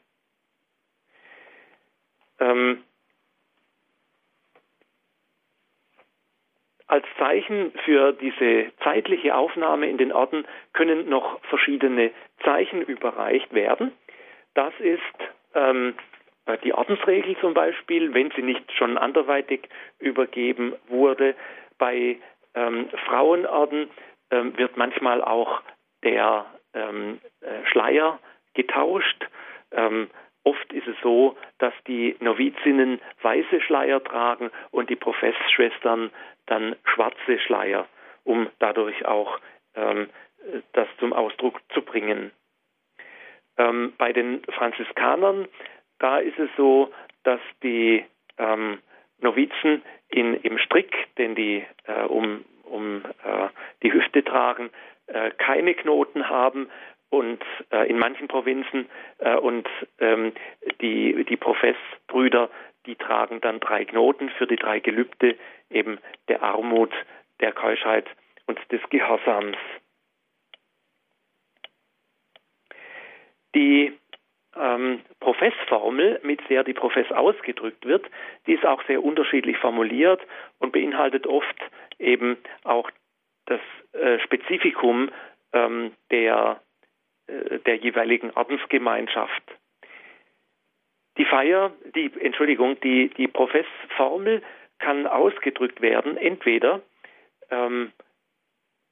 [2.38, 2.84] Ähm,
[6.94, 12.12] Als Zeichen für diese zeitliche Aufnahme in den Orden können noch verschiedene
[12.44, 13.90] Zeichen überreicht werden.
[14.54, 15.00] Das ist
[15.56, 15.94] ähm,
[16.62, 21.34] die Ordensregel zum Beispiel, wenn sie nicht schon anderweitig übergeben wurde.
[21.78, 22.16] Bei
[22.54, 23.90] ähm, Frauenorden
[24.30, 25.62] ähm, wird manchmal auch
[26.04, 28.20] der ähm, äh, Schleier
[28.54, 29.26] getauscht.
[30.44, 36.10] Oft ist es so, dass die Novizinnen weiße Schleier tragen und die Professschwestern
[36.46, 37.88] dann schwarze Schleier,
[38.24, 39.40] um dadurch auch
[39.74, 40.08] ähm,
[40.72, 42.30] das zum Ausdruck zu bringen.
[43.56, 45.48] Ähm, bei den Franziskanern,
[45.98, 48.04] da ist es so, dass die
[48.36, 48.78] ähm,
[49.20, 53.48] Novizen in, im Strick, den die äh, um, um äh,
[53.82, 54.70] die Hüfte tragen,
[55.06, 56.68] äh, keine Knoten haben
[57.14, 60.32] und äh, in manchen Provinzen äh, und ähm,
[60.80, 62.50] die, die Professbrüder
[62.86, 65.36] die tragen dann drei Knoten für die drei Gelübde,
[65.70, 65.98] eben
[66.28, 66.92] der Armut,
[67.40, 68.06] der Keuschheit
[68.46, 69.56] und des Gehorsams.
[73.54, 73.92] Die
[74.56, 78.06] ähm, Professformel, mit der die Profess ausgedrückt wird,
[78.46, 80.20] die ist auch sehr unterschiedlich formuliert
[80.58, 81.56] und beinhaltet oft
[81.98, 82.90] eben auch
[83.46, 83.60] das
[83.92, 85.10] äh, Spezifikum
[85.52, 86.60] ähm, der,
[87.28, 89.42] der jeweiligen Ordensgemeinschaft.
[91.16, 94.42] Die Feier, die, Entschuldigung, die, die Professformel
[94.78, 96.82] kann ausgedrückt werden, entweder
[97.50, 97.92] ähm,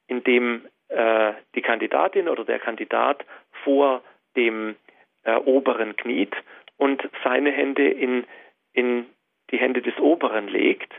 [0.06, 3.24] indem äh, die Kandidatin oder der Kandidat
[3.64, 4.02] vor
[4.36, 4.76] dem
[5.24, 6.34] äh, Oberen kniet
[6.76, 8.24] und seine Hände in,
[8.72, 9.06] in
[9.50, 10.92] die Hände des Oberen legt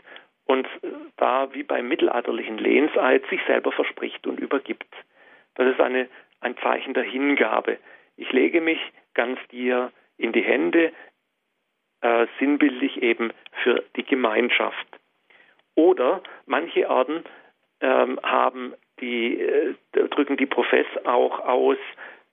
[0.46, 0.68] und
[1.16, 4.92] da wie beim mittelalterlichen Lehnseid sich selber verspricht und übergibt.
[5.54, 6.08] Das ist eine,
[6.44, 7.78] ein Zeichen der Hingabe.
[8.16, 8.78] Ich lege mich
[9.14, 10.92] ganz dir in die Hände,
[12.02, 14.86] äh, sinnbildlich eben für die Gemeinschaft.
[15.74, 17.24] Oder manche Orden
[17.80, 21.78] ähm, haben die, äh, drücken die Profess auch aus,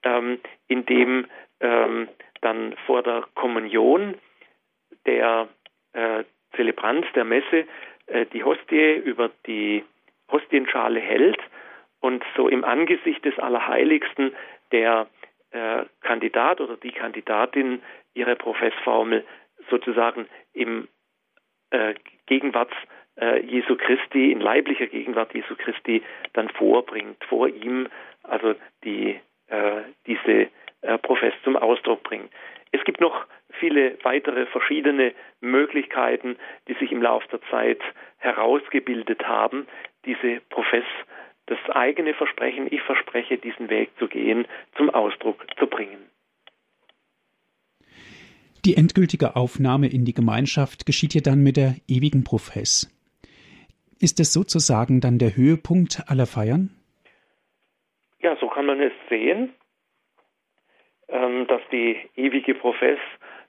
[0.03, 1.25] ähm, indem
[1.59, 2.09] ähm,
[2.41, 4.15] dann vor der Kommunion
[5.05, 5.47] der
[5.93, 6.23] äh,
[6.55, 7.65] Zelebrant der Messe
[8.07, 9.83] äh, die Hostie über die
[10.31, 11.39] Hostienschale hält
[12.01, 14.35] und so im Angesicht des Allerheiligsten
[14.71, 15.07] der
[15.51, 17.81] äh, Kandidat oder die Kandidatin
[18.13, 19.23] ihre Professformel
[19.69, 20.87] sozusagen im
[21.69, 21.93] äh,
[22.25, 22.73] Gegenwarts
[23.19, 27.87] äh, Jesu Christi, in leiblicher Gegenwart Jesu Christi dann vorbringt, vor ihm
[28.23, 30.49] also die, äh, diese
[30.81, 32.31] äh, Profess zum Ausdruck bringt.
[32.71, 33.25] Es gibt noch
[33.59, 36.37] viele weitere verschiedene Möglichkeiten,
[36.67, 37.81] die sich im Laufe der Zeit
[38.17, 39.67] herausgebildet haben,
[40.05, 40.85] diese Profess,
[41.51, 46.09] das eigene Versprechen, ich verspreche, diesen Weg zu gehen, zum Ausdruck zu bringen.
[48.63, 52.89] Die endgültige Aufnahme in die Gemeinschaft geschieht ja dann mit der ewigen Profess.
[53.99, 56.69] Ist es sozusagen dann der Höhepunkt aller Feiern?
[58.21, 59.53] Ja, so kann man es sehen,
[61.09, 62.99] ähm, dass die ewige Profess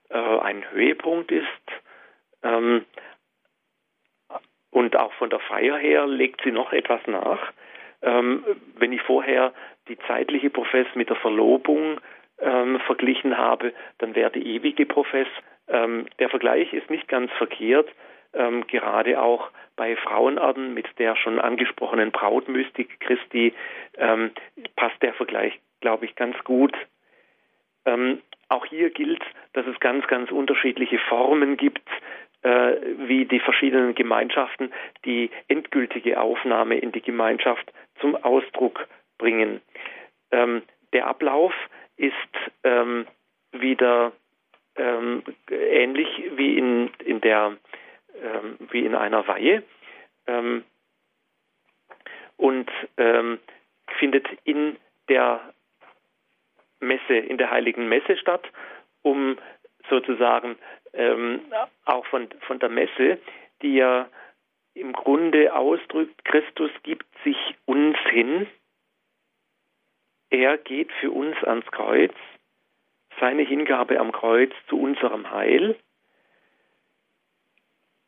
[0.09, 1.47] äh, ein Höhepunkt ist.
[2.43, 2.85] Ähm,
[4.71, 7.53] und auch von der Feier her legt sie noch etwas nach.
[8.03, 8.45] Ähm,
[8.77, 9.53] wenn ich vorher
[9.89, 12.01] die zeitliche Profess mit der Verlobung
[12.41, 15.29] ähm, verglichen habe, dann wäre die ewige Profess.
[15.69, 17.89] Ähm, der Vergleich ist nicht ganz verkehrt,
[18.35, 23.55] ähm, gerade auch bei Frauenarten mit der schon angesprochenen Brautmystik Christi
[23.97, 24.33] ähm,
[24.77, 26.75] passt der Vergleich, glaube ich, ganz gut.
[27.85, 29.23] Ähm, auch hier gilt,
[29.55, 31.81] dass es ganz, ganz unterschiedliche Formen gibt,
[32.43, 34.73] wie die verschiedenen Gemeinschaften
[35.05, 39.61] die endgültige Aufnahme in die Gemeinschaft zum Ausdruck bringen.
[40.33, 41.55] Ähm, der Ablauf
[41.97, 42.13] ist
[42.65, 43.07] ähm,
[43.53, 44.13] wieder
[44.77, 47.57] ähm, ähnlich wie in, in der
[48.21, 49.63] ähm, wie in einer Weihe
[50.27, 50.65] ähm,
[52.37, 53.39] und ähm,
[53.99, 54.77] findet in
[55.09, 55.41] der
[56.81, 58.51] Messe, in der heiligen Messe statt,
[59.03, 59.39] um
[59.89, 60.57] sozusagen
[60.93, 61.41] ähm,
[61.85, 63.19] auch von, von der Messe,
[63.63, 64.09] die ja
[64.75, 68.47] im Grunde ausdrückt, Christus gibt sich uns hin,
[70.31, 72.15] er geht für uns ans Kreuz,
[73.21, 75.77] seine Hingabe am Kreuz zu unserem Heil,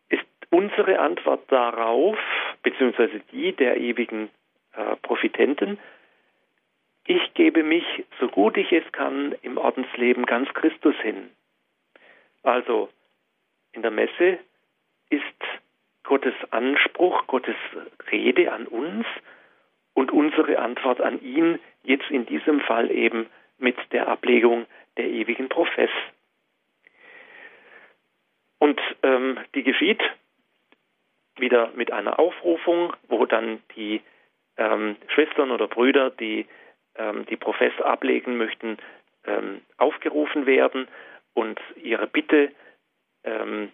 [0.08, 2.18] ist unsere Antwort darauf,
[2.62, 4.30] beziehungsweise die der ewigen
[4.72, 5.78] äh, Profitenten,
[7.06, 7.84] ich gebe mich,
[8.18, 11.30] so gut ich es kann, im Ordensleben ganz Christus hin.
[12.44, 12.90] Also
[13.72, 14.38] in der Messe
[15.10, 15.22] ist
[16.04, 17.56] Gottes Anspruch, Gottes
[18.12, 19.06] Rede an uns
[19.94, 23.26] und unsere Antwort an ihn, jetzt in diesem Fall eben
[23.58, 25.90] mit der Ablegung der ewigen Profess.
[28.58, 30.02] Und ähm, die geschieht
[31.36, 34.02] wieder mit einer Aufrufung, wo dann die
[34.56, 36.46] ähm, Schwestern oder Brüder, die
[36.96, 38.78] ähm, die Profess ablegen möchten,
[39.26, 40.86] ähm, aufgerufen werden
[41.34, 42.52] und ihre Bitte
[43.24, 43.70] ähm,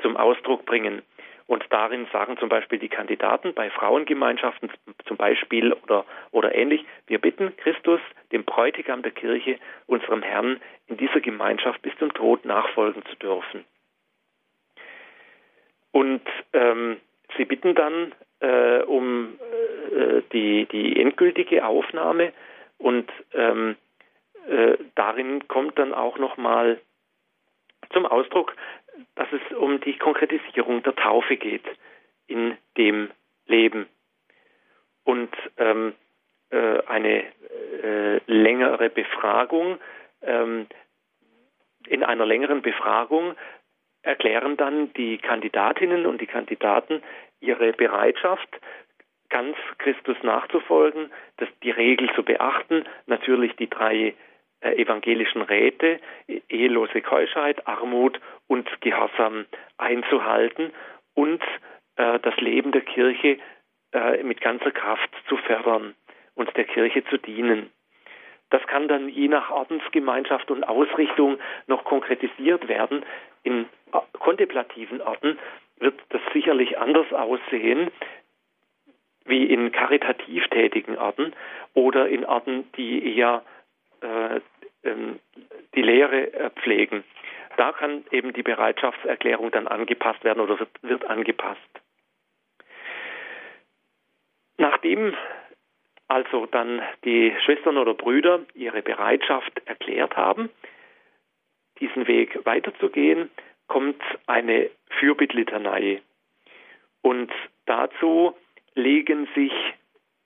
[0.00, 1.02] zum Ausdruck bringen.
[1.46, 4.70] Und darin sagen zum Beispiel die Kandidaten bei Frauengemeinschaften
[5.04, 10.96] zum Beispiel oder, oder ähnlich, wir bitten Christus, dem Bräutigam der Kirche, unserem Herrn, in
[10.96, 13.64] dieser Gemeinschaft bis zum Tod nachfolgen zu dürfen.
[15.90, 16.22] Und
[16.54, 16.96] ähm,
[17.36, 19.38] sie bitten dann äh, um
[19.94, 22.32] äh, die, die endgültige Aufnahme
[22.78, 23.76] und ähm,
[24.48, 26.80] äh, darin kommt dann auch nochmal
[27.92, 28.54] zum Ausdruck,
[29.14, 31.64] dass es um die Konkretisierung der Taufe geht
[32.26, 33.10] in dem
[33.46, 33.86] Leben.
[35.04, 35.94] Und ähm,
[36.50, 37.24] äh, eine
[37.82, 39.78] äh, längere Befragung,
[40.22, 40.66] ähm,
[41.86, 43.34] in einer längeren Befragung
[44.02, 47.02] erklären dann die Kandidatinnen und die Kandidaten
[47.40, 48.48] ihre Bereitschaft,
[49.28, 54.14] ganz Christus nachzufolgen, das die Regel zu beachten, natürlich die drei
[54.62, 56.00] evangelischen Räte,
[56.48, 59.46] ehelose Keuschheit, Armut und Gehorsam
[59.78, 60.72] einzuhalten
[61.14, 61.42] und
[61.96, 63.38] äh, das Leben der Kirche
[63.92, 65.94] äh, mit ganzer Kraft zu fördern
[66.34, 67.70] und der Kirche zu dienen.
[68.50, 73.04] Das kann dann je nach Ordensgemeinschaft und Ausrichtung noch konkretisiert werden.
[73.42, 75.38] In äh, kontemplativen Orten
[75.78, 77.90] wird das sicherlich anders aussehen
[79.24, 81.32] wie in karitativ tätigen Orten
[81.74, 83.42] oder in Orten, die eher
[84.00, 84.40] äh,
[84.84, 87.04] die Lehre äh, pflegen.
[87.56, 91.60] Da kann eben die Bereitschaftserklärung dann angepasst werden oder wird, wird angepasst.
[94.56, 95.14] Nachdem
[96.08, 100.50] also dann die Schwestern oder Brüder ihre Bereitschaft erklärt haben,
[101.80, 103.30] diesen Weg weiterzugehen,
[103.66, 106.02] kommt eine Fürbittlitanei.
[107.00, 107.32] Und
[107.64, 108.36] dazu
[108.74, 109.52] legen sich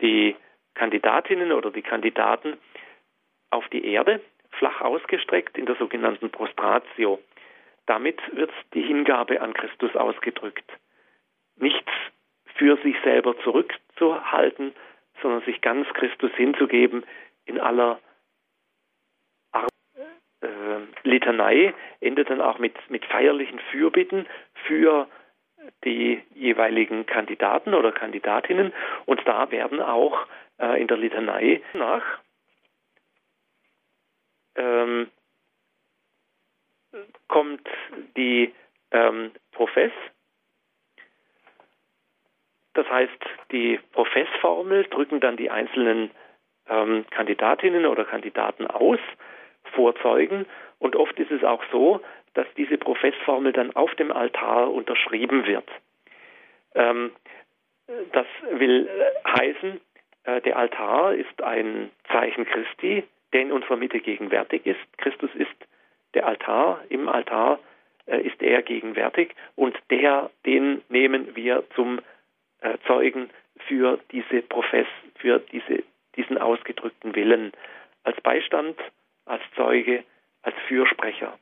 [0.01, 0.35] die
[0.75, 2.59] Kandidatinnen oder die Kandidaten
[3.51, 4.21] auf die Erde,
[4.59, 7.21] flach ausgestreckt in der sogenannten Prostratio.
[7.87, 10.71] Damit wird die Hingabe an Christus ausgedrückt.
[11.57, 11.93] Nichts
[12.57, 14.75] für sich selber zurückzuhalten,
[15.23, 17.05] sondern sich ganz Christus hinzugeben
[17.45, 18.01] in aller
[19.53, 19.69] Ar
[20.41, 20.49] äh,
[21.05, 24.27] Litanei, endet dann auch mit, mit feierlichen Fürbitten
[24.67, 25.09] für
[25.85, 28.73] die jeweiligen Kandidaten oder Kandidatinnen
[29.07, 30.27] und da werden auch
[30.59, 32.03] äh, in der Litanei nach
[34.57, 35.11] ähm,
[37.29, 37.69] kommt
[38.17, 38.53] die
[38.91, 39.93] ähm, Profess
[42.77, 46.11] das heißt, die Professformel drücken dann die einzelnen
[46.69, 48.99] ähm, Kandidatinnen oder Kandidaten aus,
[49.73, 50.45] vorzeugen.
[50.79, 52.03] Und oft ist es auch so,
[52.35, 55.67] dass diese Professformel dann auf dem Altar unterschrieben wird.
[56.75, 57.13] Ähm,
[58.13, 58.91] das will
[59.27, 59.81] heißen,
[60.25, 63.05] äh, der Altar ist ein Zeichen Christi,
[63.37, 64.81] der in unserer Mitte gegenwärtig ist.
[64.97, 65.55] Christus ist
[66.15, 67.59] der Altar, im Altar
[68.07, 72.01] äh, ist er gegenwärtig und der, den nehmen wir zum
[72.63, 73.29] äh, Zeugen
[73.69, 74.87] für diese Profess,
[75.19, 75.83] für diese,
[76.17, 77.53] diesen ausgedrückten Willen,
[78.05, 78.79] als Beistand,
[79.27, 80.03] als Zeuge,
[80.41, 81.39] als Fürsprecher.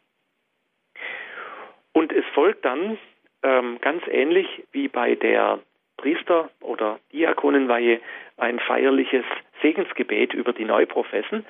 [1.93, 2.99] Und es folgt dann
[3.45, 5.61] ähm, ganz ähnlich wie bei der
[5.97, 8.01] Priester- oder Diakonenweihe
[8.37, 9.25] ein feierliches
[9.63, 11.47] Segensgebet über die Neuprofessen,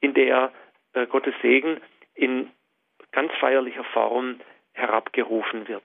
[0.00, 0.52] in der
[0.92, 1.80] äh, Gottes Segen
[2.14, 2.50] in
[3.12, 4.40] ganz feierlicher Form
[4.72, 5.84] herabgerufen wird.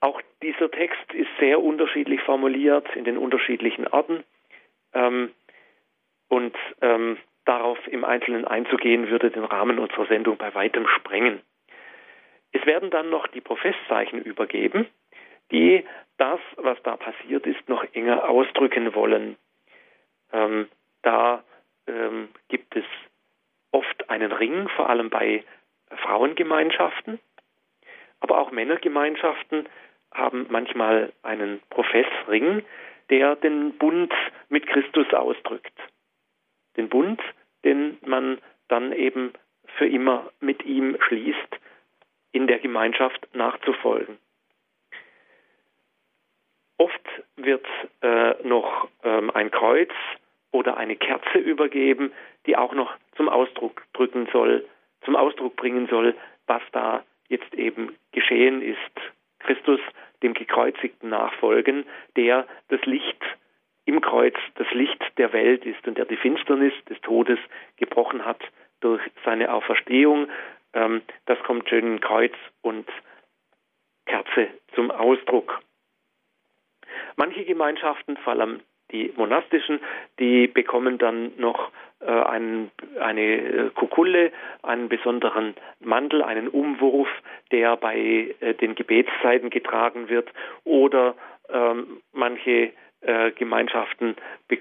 [0.00, 4.22] Auch dieser Text ist sehr unterschiedlich formuliert in den unterschiedlichen Orten.
[4.92, 5.30] Ähm,
[6.28, 11.40] und ähm, darauf im Einzelnen einzugehen, würde den Rahmen unserer Sendung bei weitem sprengen.
[12.52, 14.86] Es werden dann noch die Professzeichen übergeben,
[15.50, 15.84] die
[16.16, 19.36] das, was da passiert ist, noch enger ausdrücken wollen.
[20.32, 20.68] Ähm,
[21.02, 21.42] da
[21.86, 22.84] ähm, gibt es
[23.70, 25.44] oft einen Ring, vor allem bei
[26.02, 27.20] Frauengemeinschaften,
[28.20, 29.68] aber auch Männergemeinschaften
[30.12, 32.64] haben manchmal einen Professring,
[33.10, 34.12] der den Bund
[34.48, 35.78] mit Christus ausdrückt.
[36.76, 37.20] Den Bund,
[37.64, 39.32] den man dann eben
[39.76, 41.58] für immer mit ihm schließt,
[42.32, 44.18] in der Gemeinschaft nachzufolgen.
[46.78, 47.66] Oft wird
[48.02, 49.92] äh, noch ähm, ein Kreuz
[50.54, 52.12] oder eine Kerze übergeben,
[52.46, 54.64] die auch noch zum Ausdruck drücken soll,
[55.04, 56.14] zum Ausdruck bringen soll,
[56.46, 58.78] was da jetzt eben geschehen ist.
[59.40, 59.80] Christus
[60.22, 61.84] dem Gekreuzigten nachfolgen,
[62.16, 63.20] der das Licht
[63.84, 67.38] im Kreuz, das Licht der Welt ist und der die Finsternis des Todes
[67.76, 68.40] gebrochen hat
[68.80, 70.28] durch seine Auferstehung.
[70.72, 72.32] Ähm, das kommt schön in Kreuz
[72.62, 72.88] und
[74.06, 75.60] Kerze zum Ausdruck.
[77.16, 78.60] Manche Gemeinschaften, vor allem
[78.94, 79.80] die monastischen,
[80.20, 81.70] die bekommen dann noch
[82.00, 82.70] äh, einen,
[83.00, 84.30] eine äh, Kukulle,
[84.62, 87.08] einen besonderen Mantel, einen Umwurf,
[87.50, 90.30] der bei äh, den Gebetszeiten getragen wird
[90.64, 91.14] oder
[91.52, 94.16] ähm, manche äh, Gemeinschaften,
[94.48, 94.56] äh,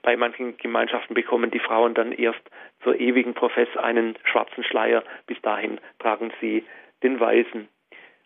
[0.00, 2.40] bei manchen Gemeinschaften bekommen die Frauen dann erst
[2.82, 5.02] zur ewigen Profess einen schwarzen Schleier.
[5.26, 6.64] Bis dahin tragen sie
[7.02, 7.68] den weißen.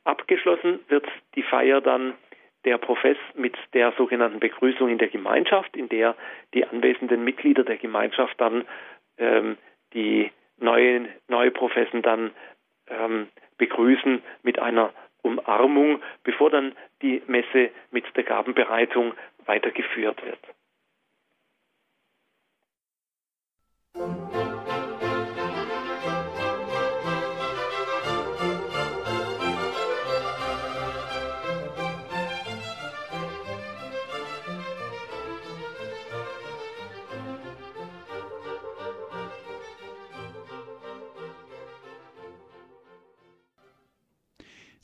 [0.04, 2.14] Abgeschlossen wird die Feier dann
[2.66, 6.16] der Profess mit der sogenannten Begrüßung in der Gemeinschaft, in der
[6.52, 8.64] die anwesenden Mitglieder der Gemeinschaft dann
[9.16, 9.56] ähm,
[9.94, 12.32] die neuen neue Professen dann
[12.88, 14.92] ähm, begrüßen mit einer
[15.22, 19.14] Umarmung, bevor dann die Messe mit der Gabenbereitung
[19.46, 20.38] weitergeführt wird.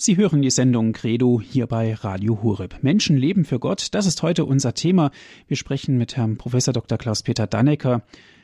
[0.05, 2.82] Sie hören die Sendung Credo hier bei Radio Hureb.
[2.82, 5.12] Menschen leben für Gott, das ist heute unser Thema.
[5.46, 6.98] Wir sprechen mit Herrn Professor Dr.
[6.98, 8.03] Klaus-Peter Dannecker,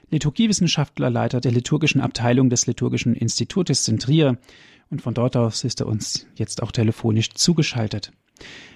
[0.09, 4.39] Liturgiewissenschaftler, Leiter der liturgischen Abteilung des Liturgischen Institutes in Trier.
[4.89, 8.13] Und von dort aus ist er uns jetzt auch telefonisch zugeschaltet.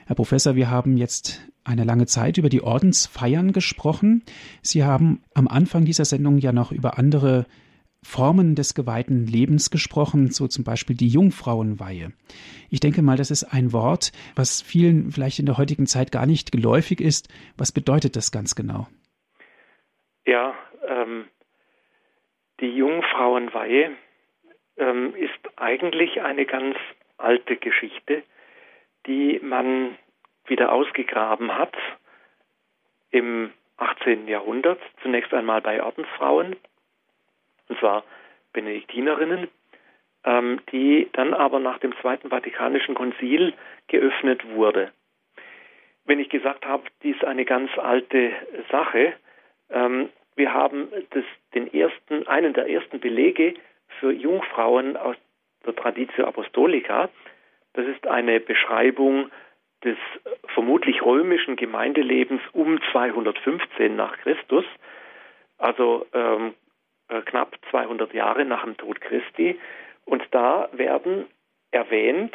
[0.07, 4.25] Herr Professor, wir haben jetzt eine lange Zeit über die Ordensfeiern gesprochen.
[4.61, 7.47] Sie haben am Anfang dieser Sendung ja noch über andere
[8.05, 12.13] Formen des geweihten Lebens gesprochen, so zum Beispiel die Jungfrauenweihe.
[12.69, 16.27] Ich denke mal, das ist ein Wort, was vielen vielleicht in der heutigen Zeit gar
[16.27, 17.29] nicht geläufig ist.
[17.57, 18.89] Was bedeutet das ganz genau?
[20.27, 20.55] Ja,
[20.87, 21.27] ähm,
[22.61, 23.93] die Jungfrauenweihe
[24.77, 26.77] ähm, ist eigentlich eine ganz
[27.19, 28.23] alte Geschichte,
[29.07, 29.97] die man
[30.47, 31.75] wieder ausgegraben hat
[33.11, 34.29] im 18.
[34.29, 36.57] Jahrhundert, zunächst einmal bei Ordensfrauen
[37.69, 38.05] und zwar
[38.53, 39.49] Benediktinerinnen,
[40.25, 43.55] ähm, die dann aber nach dem Zweiten Vatikanischen Konzil
[43.89, 44.93] geöffnet wurde.
[46.05, 48.33] Wenn ich gesagt habe, dies ist eine ganz alte
[48.71, 49.15] Sache,
[49.71, 53.55] ähm, wir haben das, den ersten, einen der ersten Belege
[54.01, 55.17] für Jungfrauen aus
[55.67, 57.11] der Traditio Apostolica.
[57.75, 59.31] Das ist eine Beschreibung
[59.85, 59.97] des
[60.55, 64.65] vermutlich römischen Gemeindelebens um 215 nach Christus,
[65.59, 66.62] also ähm, äh,
[67.21, 69.61] knapp 200 Jahre nach dem Tod Christi.
[70.05, 71.27] Und da werden
[71.71, 72.35] erwähnt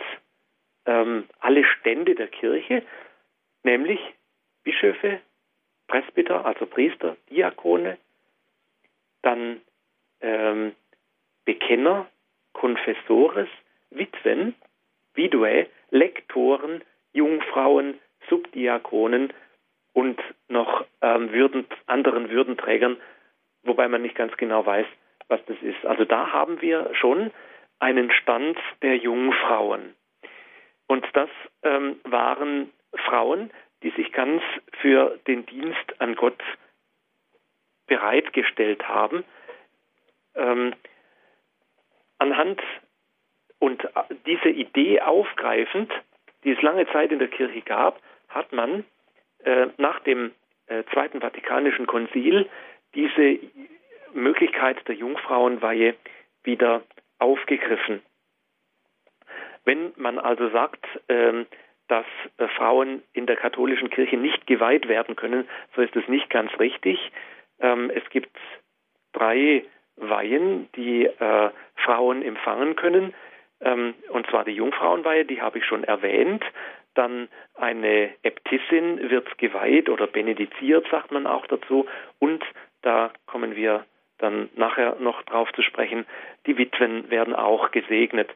[0.85, 2.83] ähm, alle Stände der Kirche,
[3.63, 3.99] nämlich
[4.63, 5.19] Bischöfe,
[5.87, 7.97] Presbyter, also Priester, Diakone,
[9.21, 9.61] dann
[10.21, 10.73] ähm,
[11.45, 12.07] Bekenner,
[12.53, 13.49] Konfessores,
[13.89, 14.55] Witwen,
[15.13, 17.99] Vidue, Lektoren, Jungfrauen,
[18.29, 19.33] Subdiakonen
[19.93, 20.19] und
[20.49, 22.97] noch ähm, Würden, anderen Würdenträgern
[23.67, 24.85] wobei man nicht ganz genau weiß,
[25.27, 25.85] was das ist.
[25.85, 27.31] Also da haben wir schon
[27.79, 29.95] einen Stand der jungen Frauen.
[30.87, 31.29] Und das
[31.63, 32.71] ähm, waren
[33.05, 33.51] Frauen,
[33.83, 34.41] die sich ganz
[34.81, 36.41] für den Dienst an Gott
[37.87, 39.23] bereitgestellt haben.
[40.35, 40.73] Ähm,
[42.17, 42.61] anhand
[43.59, 43.89] und äh,
[44.25, 45.91] diese Idee aufgreifend,
[46.43, 48.85] die es lange Zeit in der Kirche gab, hat man
[49.43, 50.31] äh, nach dem
[50.67, 52.49] äh, Zweiten Vatikanischen Konzil
[52.97, 53.39] diese
[54.13, 55.95] Möglichkeit der Jungfrauenweihe
[56.43, 56.81] wieder
[57.19, 58.01] aufgegriffen.
[59.63, 61.45] Wenn man also sagt, ähm,
[61.87, 62.05] dass
[62.37, 66.51] äh, Frauen in der katholischen Kirche nicht geweiht werden können, so ist es nicht ganz
[66.59, 66.99] richtig.
[67.59, 68.35] Ähm, es gibt
[69.13, 69.63] drei
[69.95, 73.13] Weihen, die äh, Frauen empfangen können,
[73.61, 76.43] ähm, und zwar die Jungfrauenweihe, die habe ich schon erwähnt.
[76.93, 81.85] Dann eine Äbtissin wird geweiht oder benediziert, sagt man auch dazu.
[82.19, 82.43] Und
[82.87, 83.85] da kommen wir
[84.17, 86.05] dann nachher noch drauf zu sprechen.
[86.45, 88.29] Die Witwen werden auch gesegnet.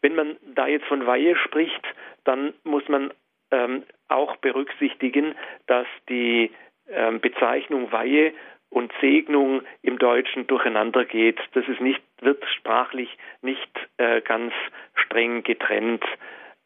[0.00, 1.86] Wenn man da jetzt von Weihe spricht,
[2.24, 3.12] dann muss man
[3.50, 5.34] ähm, auch berücksichtigen,
[5.66, 6.50] dass die
[6.88, 8.32] ähm, Bezeichnung Weihe
[8.70, 11.38] und Segnung im Deutschen durcheinander geht.
[11.52, 14.54] Das ist nicht, wird sprachlich nicht äh, ganz
[14.94, 16.04] streng getrennt.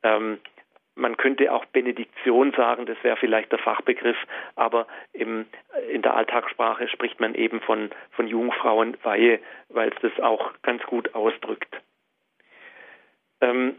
[0.04, 0.38] Ähm,
[0.96, 4.16] man könnte auch Benediktion sagen, das wäre vielleicht der Fachbegriff,
[4.54, 5.46] aber im,
[5.90, 9.40] in der Alltagssprache spricht man eben von, von Jungfrauenweihe,
[9.70, 11.80] weil es das auch ganz gut ausdrückt.
[13.40, 13.78] Ähm,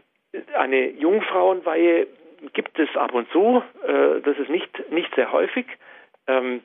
[0.54, 2.06] eine Jungfrauenweihe
[2.52, 5.66] gibt es ab und zu, äh, das ist nicht, nicht sehr häufig,
[6.26, 6.62] ähm,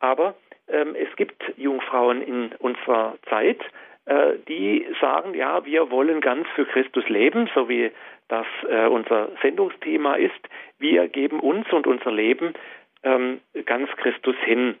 [0.00, 0.34] aber
[0.68, 3.60] ähm, es gibt Jungfrauen in unserer Zeit,
[4.06, 7.90] die sagen, ja, wir wollen ganz für Christus leben, so wie
[8.28, 10.40] das äh, unser Sendungsthema ist.
[10.78, 12.54] Wir geben uns und unser Leben
[13.02, 14.76] ähm, ganz Christus hin.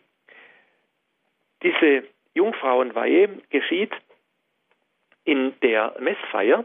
[1.62, 2.04] Diese
[2.34, 3.92] Jungfrauenweihe geschieht
[5.24, 6.64] in der Messfeier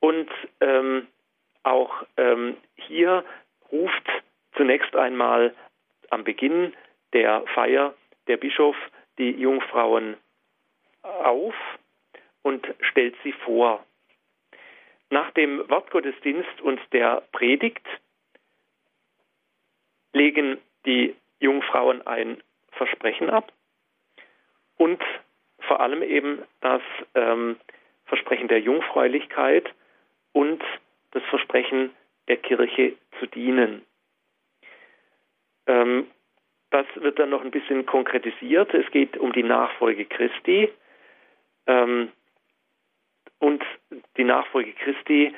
[0.00, 0.30] und
[0.60, 1.06] ähm,
[1.62, 3.24] auch ähm, hier
[3.72, 4.08] ruft
[4.56, 5.54] zunächst einmal
[6.10, 6.72] am Beginn
[7.12, 7.94] der Feier
[8.28, 8.76] der Bischof
[9.18, 10.16] die Jungfrauen
[11.04, 11.54] auf
[12.42, 13.84] und stellt sie vor.
[15.10, 17.86] Nach dem Wortgottesdienst und der Predigt
[20.12, 22.42] legen die Jungfrauen ein
[22.72, 23.52] Versprechen ab
[24.76, 25.02] und
[25.60, 26.82] vor allem eben das
[27.14, 27.56] ähm,
[28.06, 29.72] Versprechen der Jungfräulichkeit
[30.32, 30.62] und
[31.12, 31.90] das Versprechen
[32.28, 33.82] der Kirche zu dienen.
[35.66, 36.06] Ähm,
[36.70, 38.74] das wird dann noch ein bisschen konkretisiert.
[38.74, 40.72] Es geht um die Nachfolge Christi.
[41.66, 42.12] Ähm,
[43.38, 43.62] und
[44.16, 45.34] die Nachfolge Christi,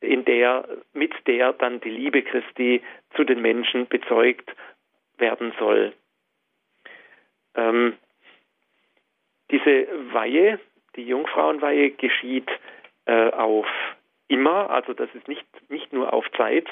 [0.00, 2.82] in der, mit der dann die Liebe Christi
[3.14, 4.50] zu den Menschen bezeugt
[5.18, 5.92] werden soll.
[7.54, 7.96] Ähm,
[9.50, 10.58] diese Weihe,
[10.96, 12.48] die Jungfrauenweihe, geschieht
[13.06, 13.66] äh, auf
[14.28, 16.68] immer, also das ist nicht, nicht nur auf Zeit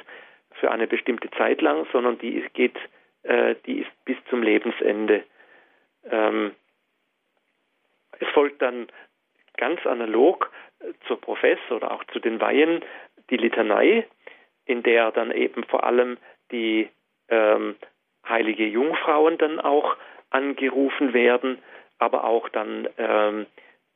[0.52, 2.76] für eine bestimmte Zeit lang, sondern die geht,
[3.24, 5.24] äh, die ist bis zum Lebensende.
[6.10, 6.52] Ähm,
[8.20, 8.88] es folgt dann
[9.56, 10.50] ganz analog
[11.06, 12.84] zur Profess oder auch zu den Weihen
[13.30, 14.06] die Litanei,
[14.64, 16.18] in der dann eben vor allem
[16.50, 16.88] die
[17.28, 17.76] ähm,
[18.26, 19.96] heilige Jungfrauen dann auch
[20.30, 21.58] angerufen werden,
[21.98, 23.46] aber auch dann ähm,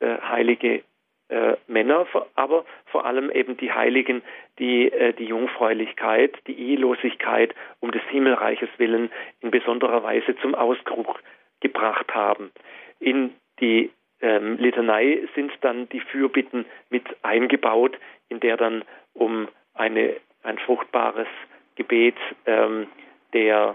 [0.00, 0.82] äh, heilige
[1.28, 4.22] äh, Männer, aber vor allem eben die Heiligen,
[4.58, 9.10] die äh, die Jungfräulichkeit, die Ehelosigkeit um des Himmelreiches willen
[9.40, 11.22] in besonderer Weise zum Ausdruck
[11.60, 12.50] gebracht haben.
[12.98, 13.90] In die
[14.22, 17.98] ähm, Litanei sind dann die Fürbitten mit eingebaut,
[18.28, 21.28] in der dann um eine, ein fruchtbares
[21.74, 22.16] Gebet
[22.46, 22.86] ähm,
[23.32, 23.74] der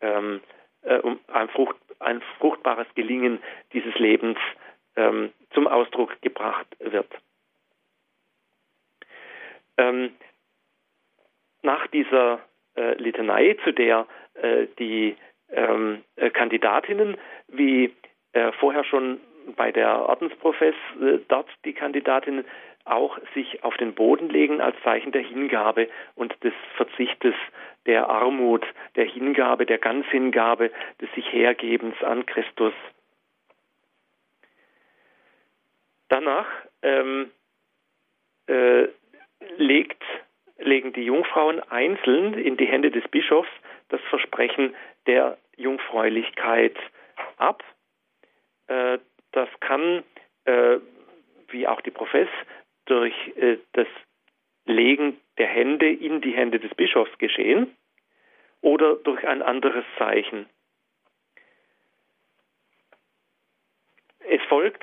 [0.00, 0.40] ähm,
[0.82, 3.42] äh, um ein, Frucht, ein, fruchtbares Gelingen
[3.72, 4.38] dieses Lebens
[4.94, 7.10] ähm, zum Ausdruck gebracht wird.
[9.78, 10.12] Ähm,
[11.62, 12.40] nach dieser
[12.76, 15.16] äh, Litanei, zu der äh, die
[15.50, 17.16] ähm, äh, Kandidatinnen,
[17.48, 17.92] wie
[18.32, 19.20] äh, vorher schon
[19.54, 22.44] bei der Ordensprofess, äh, dort die Kandidatinnen
[22.84, 27.34] auch sich auf den Boden legen als Zeichen der Hingabe und des Verzichtes,
[27.84, 30.70] der Armut, der Hingabe, der Ganzhingabe,
[31.00, 32.74] des sich Hergebens an Christus.
[36.08, 36.46] Danach
[36.82, 37.30] ähm,
[38.46, 38.86] äh,
[39.56, 40.02] legt,
[40.58, 43.50] legen die Jungfrauen einzeln in die Hände des Bischofs
[43.88, 44.74] das Versprechen
[45.06, 46.76] der Jungfräulichkeit
[47.36, 47.62] ab.
[48.68, 48.98] Äh,
[49.36, 50.02] das kann,
[50.44, 50.78] äh,
[51.48, 52.28] wie auch die Profess,
[52.86, 53.86] durch äh, das
[54.64, 57.76] Legen der Hände in die Hände des Bischofs geschehen
[58.62, 60.48] oder durch ein anderes Zeichen.
[64.20, 64.82] Es folgt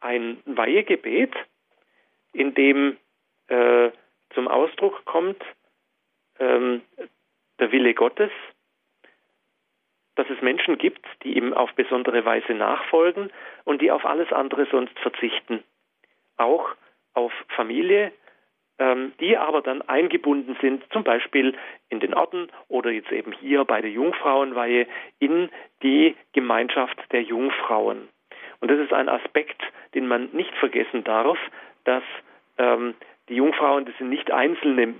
[0.00, 1.34] ein Weihegebet,
[2.32, 2.98] in dem
[3.48, 3.90] äh,
[4.34, 5.42] zum Ausdruck kommt
[6.38, 6.82] ähm,
[7.58, 8.30] der Wille Gottes,
[10.16, 13.30] dass es Menschen gibt, die ihm auf besondere Weise nachfolgen
[13.64, 15.62] und die auf alles andere sonst verzichten.
[16.36, 16.70] Auch
[17.14, 18.12] auf Familie,
[18.78, 21.54] ähm, die aber dann eingebunden sind, zum Beispiel
[21.88, 24.86] in den Orten oder jetzt eben hier bei der Jungfrauenweihe
[25.18, 25.48] in
[25.82, 28.08] die Gemeinschaft der Jungfrauen.
[28.60, 29.62] Und das ist ein Aspekt,
[29.94, 31.38] den man nicht vergessen darf,
[31.84, 32.02] dass
[32.58, 32.94] ähm,
[33.28, 34.94] die Jungfrauen, das sind nicht einzelne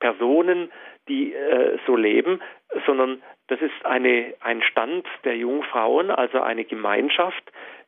[0.00, 0.70] Personen,
[1.08, 2.40] die äh, so leben,
[2.86, 7.42] sondern das ist eine, ein Stand der Jungfrauen, also eine Gemeinschaft,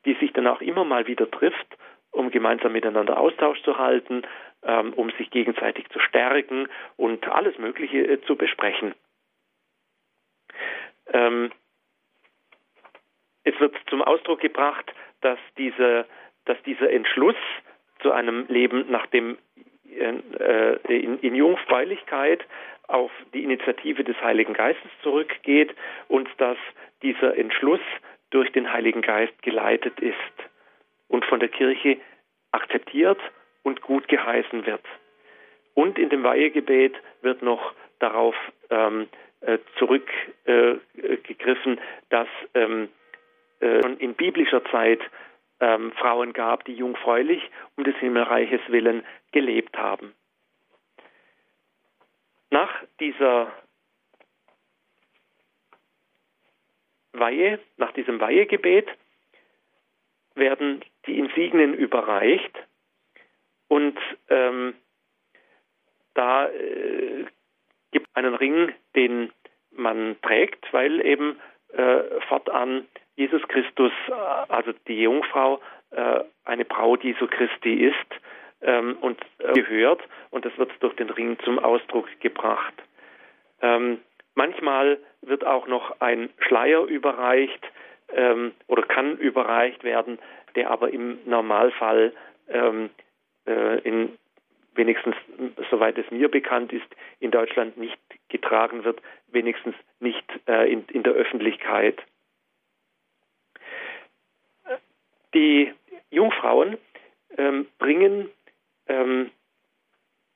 [0.04, 1.76] die sich dann auch immer mal wieder trifft,
[2.10, 4.22] um gemeinsam miteinander Austausch zu halten,
[4.62, 8.94] ähm, um sich gegenseitig zu stärken und alles Mögliche äh, zu besprechen.
[11.12, 11.52] Ähm,
[13.44, 16.06] es wird zum Ausdruck gebracht, dass, diese,
[16.46, 17.36] dass dieser Entschluss
[18.00, 19.38] zu einem Leben nach dem
[19.90, 22.44] äh, in, in Jungfräulichkeit
[22.90, 25.74] auf die Initiative des Heiligen Geistes zurückgeht
[26.08, 26.58] und dass
[27.02, 27.80] dieser Entschluss
[28.30, 30.14] durch den Heiligen Geist geleitet ist
[31.08, 31.98] und von der Kirche
[32.52, 33.18] akzeptiert
[33.62, 34.82] und gut geheißen wird.
[35.74, 38.36] Und in dem Weihegebet wird noch darauf
[38.70, 39.08] ähm,
[39.40, 42.88] äh, zurückgegriffen, äh, dass ähm,
[43.60, 45.00] äh, in biblischer Zeit
[45.60, 47.42] ähm, Frauen gab, die jungfräulich
[47.76, 50.14] um des Himmelreiches willen gelebt haben.
[52.50, 53.52] Nach dieser
[57.12, 58.88] Weihe, nach diesem Weihegebet
[60.34, 62.56] werden die Insignien überreicht
[63.68, 63.98] und
[64.28, 64.74] ähm,
[66.14, 67.24] da äh,
[67.92, 69.32] gibt es einen Ring, den
[69.70, 71.38] man trägt, weil eben
[71.72, 72.86] äh, fortan
[73.16, 78.20] Jesus Christus, äh, also die Jungfrau, äh, eine Braut Jesu Christi ist
[78.62, 80.00] ähm, und äh, gehört
[80.30, 82.74] und das wird durch den Ring zum Ausdruck gebracht.
[83.62, 83.98] Ähm,
[84.34, 87.64] manchmal wird auch noch ein Schleier überreicht
[88.12, 90.18] ähm, oder kann überreicht werden,
[90.54, 92.12] der aber im Normalfall
[92.48, 92.90] ähm,
[93.46, 94.18] äh, in
[94.74, 95.16] wenigstens,
[95.70, 96.86] soweit es mir bekannt ist,
[97.18, 97.98] in Deutschland nicht
[98.28, 102.00] getragen wird, wenigstens nicht äh, in, in der Öffentlichkeit.
[105.34, 105.72] Die
[106.10, 106.78] Jungfrauen
[107.36, 108.30] ähm, bringen,
[108.90, 109.30] ähm,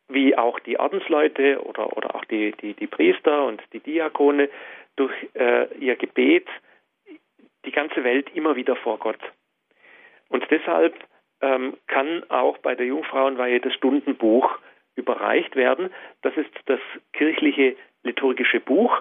[0.08, 4.48] wie auch die Ordensleute oder, oder auch die, die, die Priester und die Diakone,
[4.96, 6.46] durch äh, ihr Gebet
[7.64, 9.18] die ganze Welt immer wieder vor Gott.
[10.28, 10.94] Und deshalb
[11.40, 14.58] ähm, kann auch bei der Jungfrauenweihe das Stundenbuch
[14.94, 15.90] überreicht werden.
[16.22, 16.80] Das ist das
[17.12, 19.00] kirchliche liturgische Buch,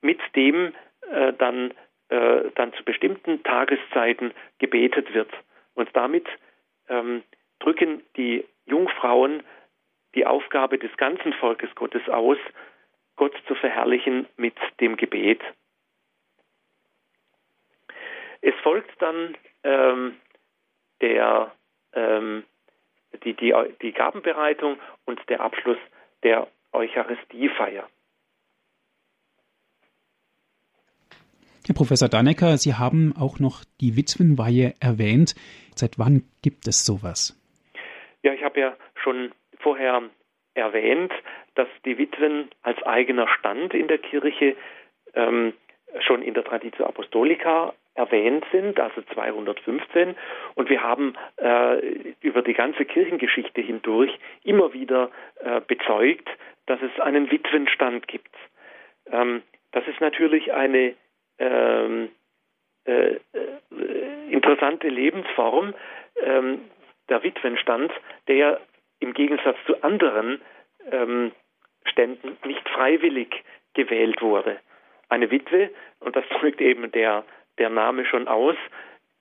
[0.00, 0.72] mit dem
[1.10, 1.72] äh, dann
[2.08, 5.30] äh, dann zu bestimmten Tageszeiten gebetet wird.
[5.74, 6.26] Und damit
[6.88, 7.22] ähm,
[7.60, 9.42] drücken die Jungfrauen
[10.14, 12.38] die Aufgabe des ganzen Volkes Gottes aus,
[13.16, 15.40] Gott zu verherrlichen mit dem Gebet.
[18.40, 20.16] Es folgt dann ähm,
[21.00, 21.52] der,
[21.92, 22.44] ähm,
[23.24, 25.78] die, die, die Gabenbereitung und der Abschluss
[26.22, 27.88] der Eucharistiefeier.
[31.66, 35.34] Herr Professor Dannecker, Sie haben auch noch die Witwenweihe erwähnt.
[35.74, 37.36] Seit wann gibt es sowas?
[38.56, 40.02] Habe ja schon vorher
[40.54, 41.12] erwähnt,
[41.56, 44.56] dass die Witwen als eigener Stand in der Kirche
[45.12, 45.52] ähm,
[46.00, 50.16] schon in der Traditio Apostolica erwähnt sind, also 215.
[50.54, 56.30] Und wir haben äh, über die ganze Kirchengeschichte hindurch immer wieder äh, bezeugt,
[56.64, 58.34] dass es einen Witwenstand gibt.
[59.12, 59.42] Ähm,
[59.72, 60.94] das ist natürlich eine
[61.38, 62.08] ähm,
[62.86, 63.18] äh, äh
[64.30, 65.74] interessante Lebensform,
[66.22, 66.62] ähm,
[67.08, 67.92] der Witwenstand,
[68.28, 68.60] der
[69.00, 70.40] im Gegensatz zu anderen
[70.90, 71.32] ähm,
[71.84, 73.44] Ständen nicht freiwillig
[73.74, 74.58] gewählt wurde.
[75.08, 77.24] Eine Witwe, und das drückt eben der,
[77.58, 78.56] der Name schon aus,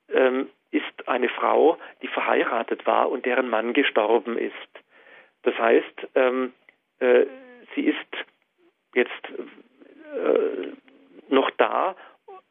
[0.09, 4.53] ähm, ist eine Frau, die verheiratet war und deren Mann gestorben ist.
[5.43, 6.53] Das heißt, ähm,
[6.99, 7.25] äh,
[7.75, 7.97] sie ist
[8.93, 9.11] jetzt
[10.15, 10.71] äh,
[11.29, 11.95] noch da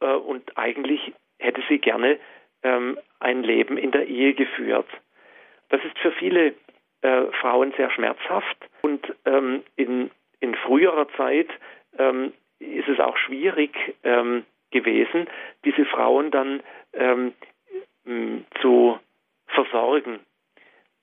[0.01, 2.18] äh, und eigentlich hätte sie gerne
[2.62, 4.89] ähm, ein Leben in der Ehe geführt.
[5.69, 6.55] Das ist für viele
[7.03, 10.11] äh, Frauen sehr schmerzhaft und ähm, in,
[10.41, 11.49] in früherer Zeit
[11.99, 15.27] ähm, ist es auch schwierig ähm, gewesen,
[15.65, 16.62] diese Frauen dann
[16.93, 17.33] ähm,
[18.61, 18.99] zu
[19.47, 20.21] versorgen.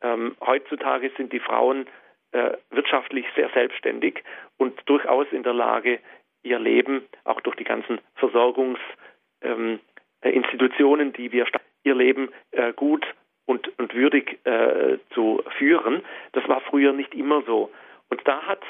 [0.01, 1.87] Ähm, heutzutage sind die Frauen
[2.31, 4.23] äh, wirtschaftlich sehr selbstständig
[4.57, 5.99] und durchaus in der Lage,
[6.43, 11.47] ihr Leben auch durch die ganzen Versorgungsinstitutionen, ähm, die wir
[11.83, 13.03] ihr Leben äh, gut
[13.45, 16.03] und, und würdig äh, zu führen.
[16.33, 17.71] Das war früher nicht immer so.
[18.09, 18.61] Und da hat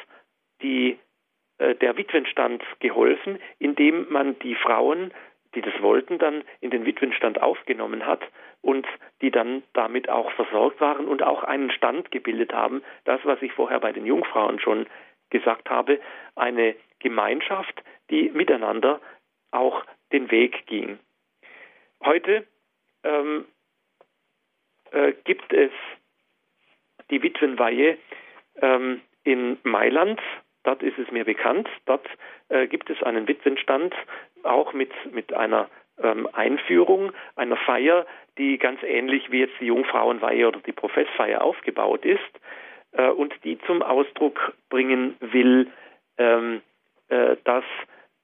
[0.62, 0.98] die,
[1.58, 5.14] äh, der Witwenstand geholfen, indem man die Frauen,
[5.56, 8.22] die das wollten, dann in den Witwenstand aufgenommen hat
[8.62, 8.88] und
[9.22, 12.84] die dann damit auch versorgt waren und auch einen Stand gebildet haben.
[13.06, 14.88] Das, was ich vorher bei den Jungfrauen schon
[15.30, 16.00] gesagt habe,
[16.36, 19.02] eine Gemeinschaft, die miteinander
[19.52, 21.00] auch den Weg ging.
[22.04, 22.46] Heute
[23.04, 23.46] ähm,
[24.92, 25.72] äh, gibt es
[27.10, 27.98] die Witwenweihe
[28.62, 30.20] ähm, in Mailand.
[30.64, 31.68] Dort ist es mir bekannt.
[31.86, 32.08] Dort
[32.50, 33.94] äh, gibt es einen Witwenstand,
[34.44, 35.70] auch mit, mit einer
[36.02, 38.06] ähm, Einführung, einer Feier,
[38.38, 42.20] die ganz ähnlich wie jetzt die Jungfrauenweihe oder die Professfeier aufgebaut ist
[42.94, 45.68] äh, und die zum Ausdruck bringen will,
[46.18, 46.62] ähm,
[47.10, 47.66] äh, dass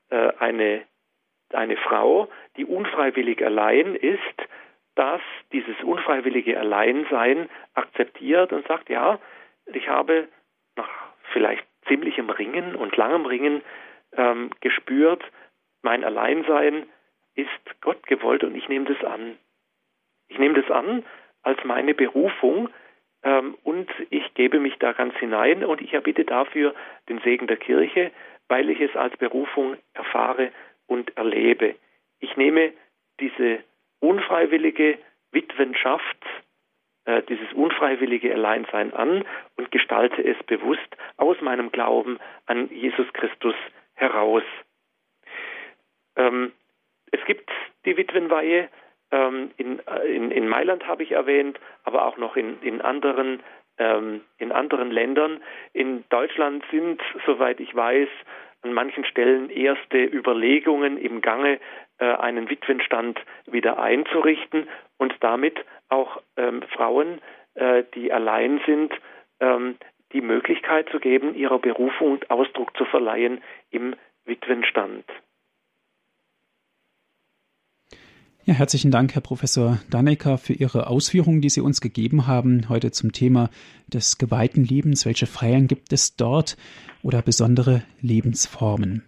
[0.09, 0.83] äh, eine,
[1.53, 4.21] eine Frau, die unfreiwillig allein ist,
[4.97, 5.21] dass
[5.51, 9.19] dieses unfreiwillige Alleinsein akzeptiert und sagt, ja,
[9.67, 10.27] ich habe
[10.75, 10.89] nach
[11.31, 13.61] vielleicht ziemlichem Ringen und langem Ringen
[14.13, 15.23] ähm, gespürt,
[15.83, 16.87] mein Alleinsein
[17.35, 19.37] ist Gott gewollt und ich nehme das an.
[20.27, 21.05] Ich nehme das an
[21.43, 22.69] als meine Berufung
[23.23, 26.73] ähm, und ich gebe mich da ganz hinein und ich erbitte dafür
[27.07, 28.11] den Segen der Kirche,
[28.47, 30.51] weil ich es als Berufung erfahre
[30.87, 31.75] und erlebe.
[32.19, 32.73] Ich nehme
[33.19, 33.59] diese
[33.99, 34.97] unfreiwillige
[35.31, 36.25] Witwenschaft,
[37.05, 39.25] äh, dieses unfreiwillige Alleinsein an
[39.55, 43.55] und gestalte es bewusst aus meinem Glauben an Jesus Christus
[43.93, 44.43] heraus.
[46.15, 46.51] Ähm,
[47.11, 47.49] es gibt
[47.85, 48.69] die Witwenweihe,
[49.11, 53.41] ähm, in, äh, in, in, Mailand habe ich erwähnt, aber auch noch in, in anderen
[53.77, 55.41] ähm, in anderen Ländern.
[55.73, 58.09] In Deutschland sind, soweit ich weiß,
[58.63, 61.59] an manchen Stellen erste Überlegungen im Gange,
[62.05, 64.67] einen Witwenstand wieder einzurichten
[64.97, 65.57] und damit
[65.89, 67.21] auch ähm, Frauen,
[67.55, 68.93] äh, die allein sind,
[69.39, 69.77] ähm,
[70.13, 73.41] die Möglichkeit zu geben, ihrer Berufung Ausdruck zu verleihen
[73.71, 73.95] im
[74.25, 75.05] Witwenstand.
[78.45, 82.91] Ja, herzlichen Dank, Herr Professor Dannecker, für Ihre Ausführungen, die Sie uns gegeben haben heute
[82.91, 83.49] zum Thema
[83.87, 85.05] des geweihten Lebens.
[85.05, 86.55] Welche Feiern gibt es dort
[87.03, 89.03] oder besondere Lebensformen?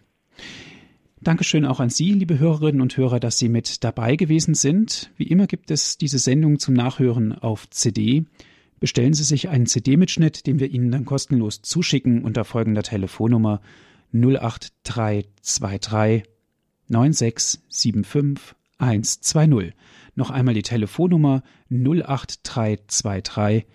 [1.22, 5.12] Dankeschön auch an Sie, liebe Hörerinnen und Hörer, dass Sie mit dabei gewesen sind.
[5.18, 8.24] Wie immer gibt es diese Sendung zum Nachhören auf CD.
[8.80, 13.60] Bestellen Sie sich einen CD-Mitschnitt, den wir Ihnen dann kostenlos zuschicken unter folgender Telefonnummer
[14.14, 16.24] 08323
[16.88, 19.74] 9675 120.
[20.16, 23.66] Noch einmal die Telefonnummer 08323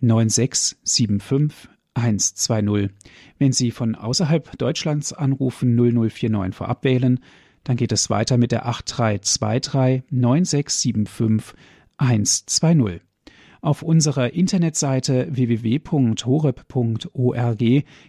[0.00, 1.70] 9675
[2.00, 2.90] 120.
[3.38, 7.20] Wenn Sie von außerhalb Deutschlands anrufen 0049 vorab wählen,
[7.64, 11.54] dann geht es weiter mit der 8323 9675
[11.98, 13.02] 120.
[13.62, 16.24] Auf unserer Internetseite www.horeb.org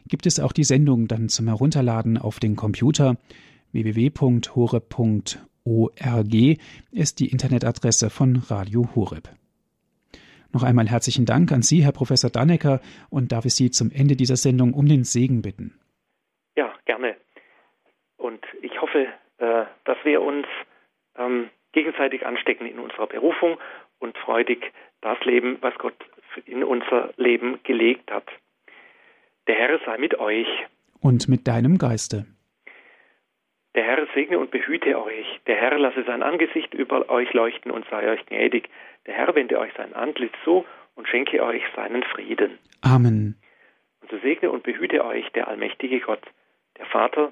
[0.08, 3.18] gibt es auch die Sendung dann zum Herunterladen auf den Computer.
[3.74, 4.98] www.horeb.org
[6.92, 9.30] ist die Internetadresse von Radio Horeb.
[10.54, 14.16] Noch einmal herzlichen Dank an Sie, Herr Professor Dannecker, und darf ich Sie zum Ende
[14.16, 15.80] dieser Sendung um den Segen bitten.
[16.56, 17.16] Ja, gerne.
[18.18, 20.45] Und ich hoffe, äh, dass wir uns
[21.18, 23.58] ähm, gegenseitig anstecken in unserer Berufung
[23.99, 25.95] und freudig das leben, was Gott
[26.45, 28.28] in unser Leben gelegt hat.
[29.47, 30.47] Der Herr sei mit euch.
[30.99, 32.26] Und mit deinem Geiste.
[33.74, 35.39] Der Herr segne und behüte euch.
[35.47, 38.70] Der Herr lasse sein Angesicht über euch leuchten und sei euch gnädig.
[39.06, 42.60] Der Herr wende euch sein Antlitz zu und schenke euch seinen Frieden.
[42.82, 43.36] Amen.
[44.02, 46.22] Und so segne und behüte euch der allmächtige Gott,
[46.78, 47.32] der Vater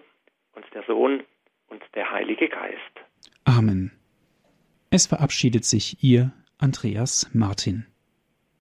[0.54, 1.24] und der Sohn
[1.68, 2.78] und der Heilige Geist.
[3.46, 3.92] Amen.
[4.90, 7.89] Es verabschiedet sich Ihr Andreas Martin.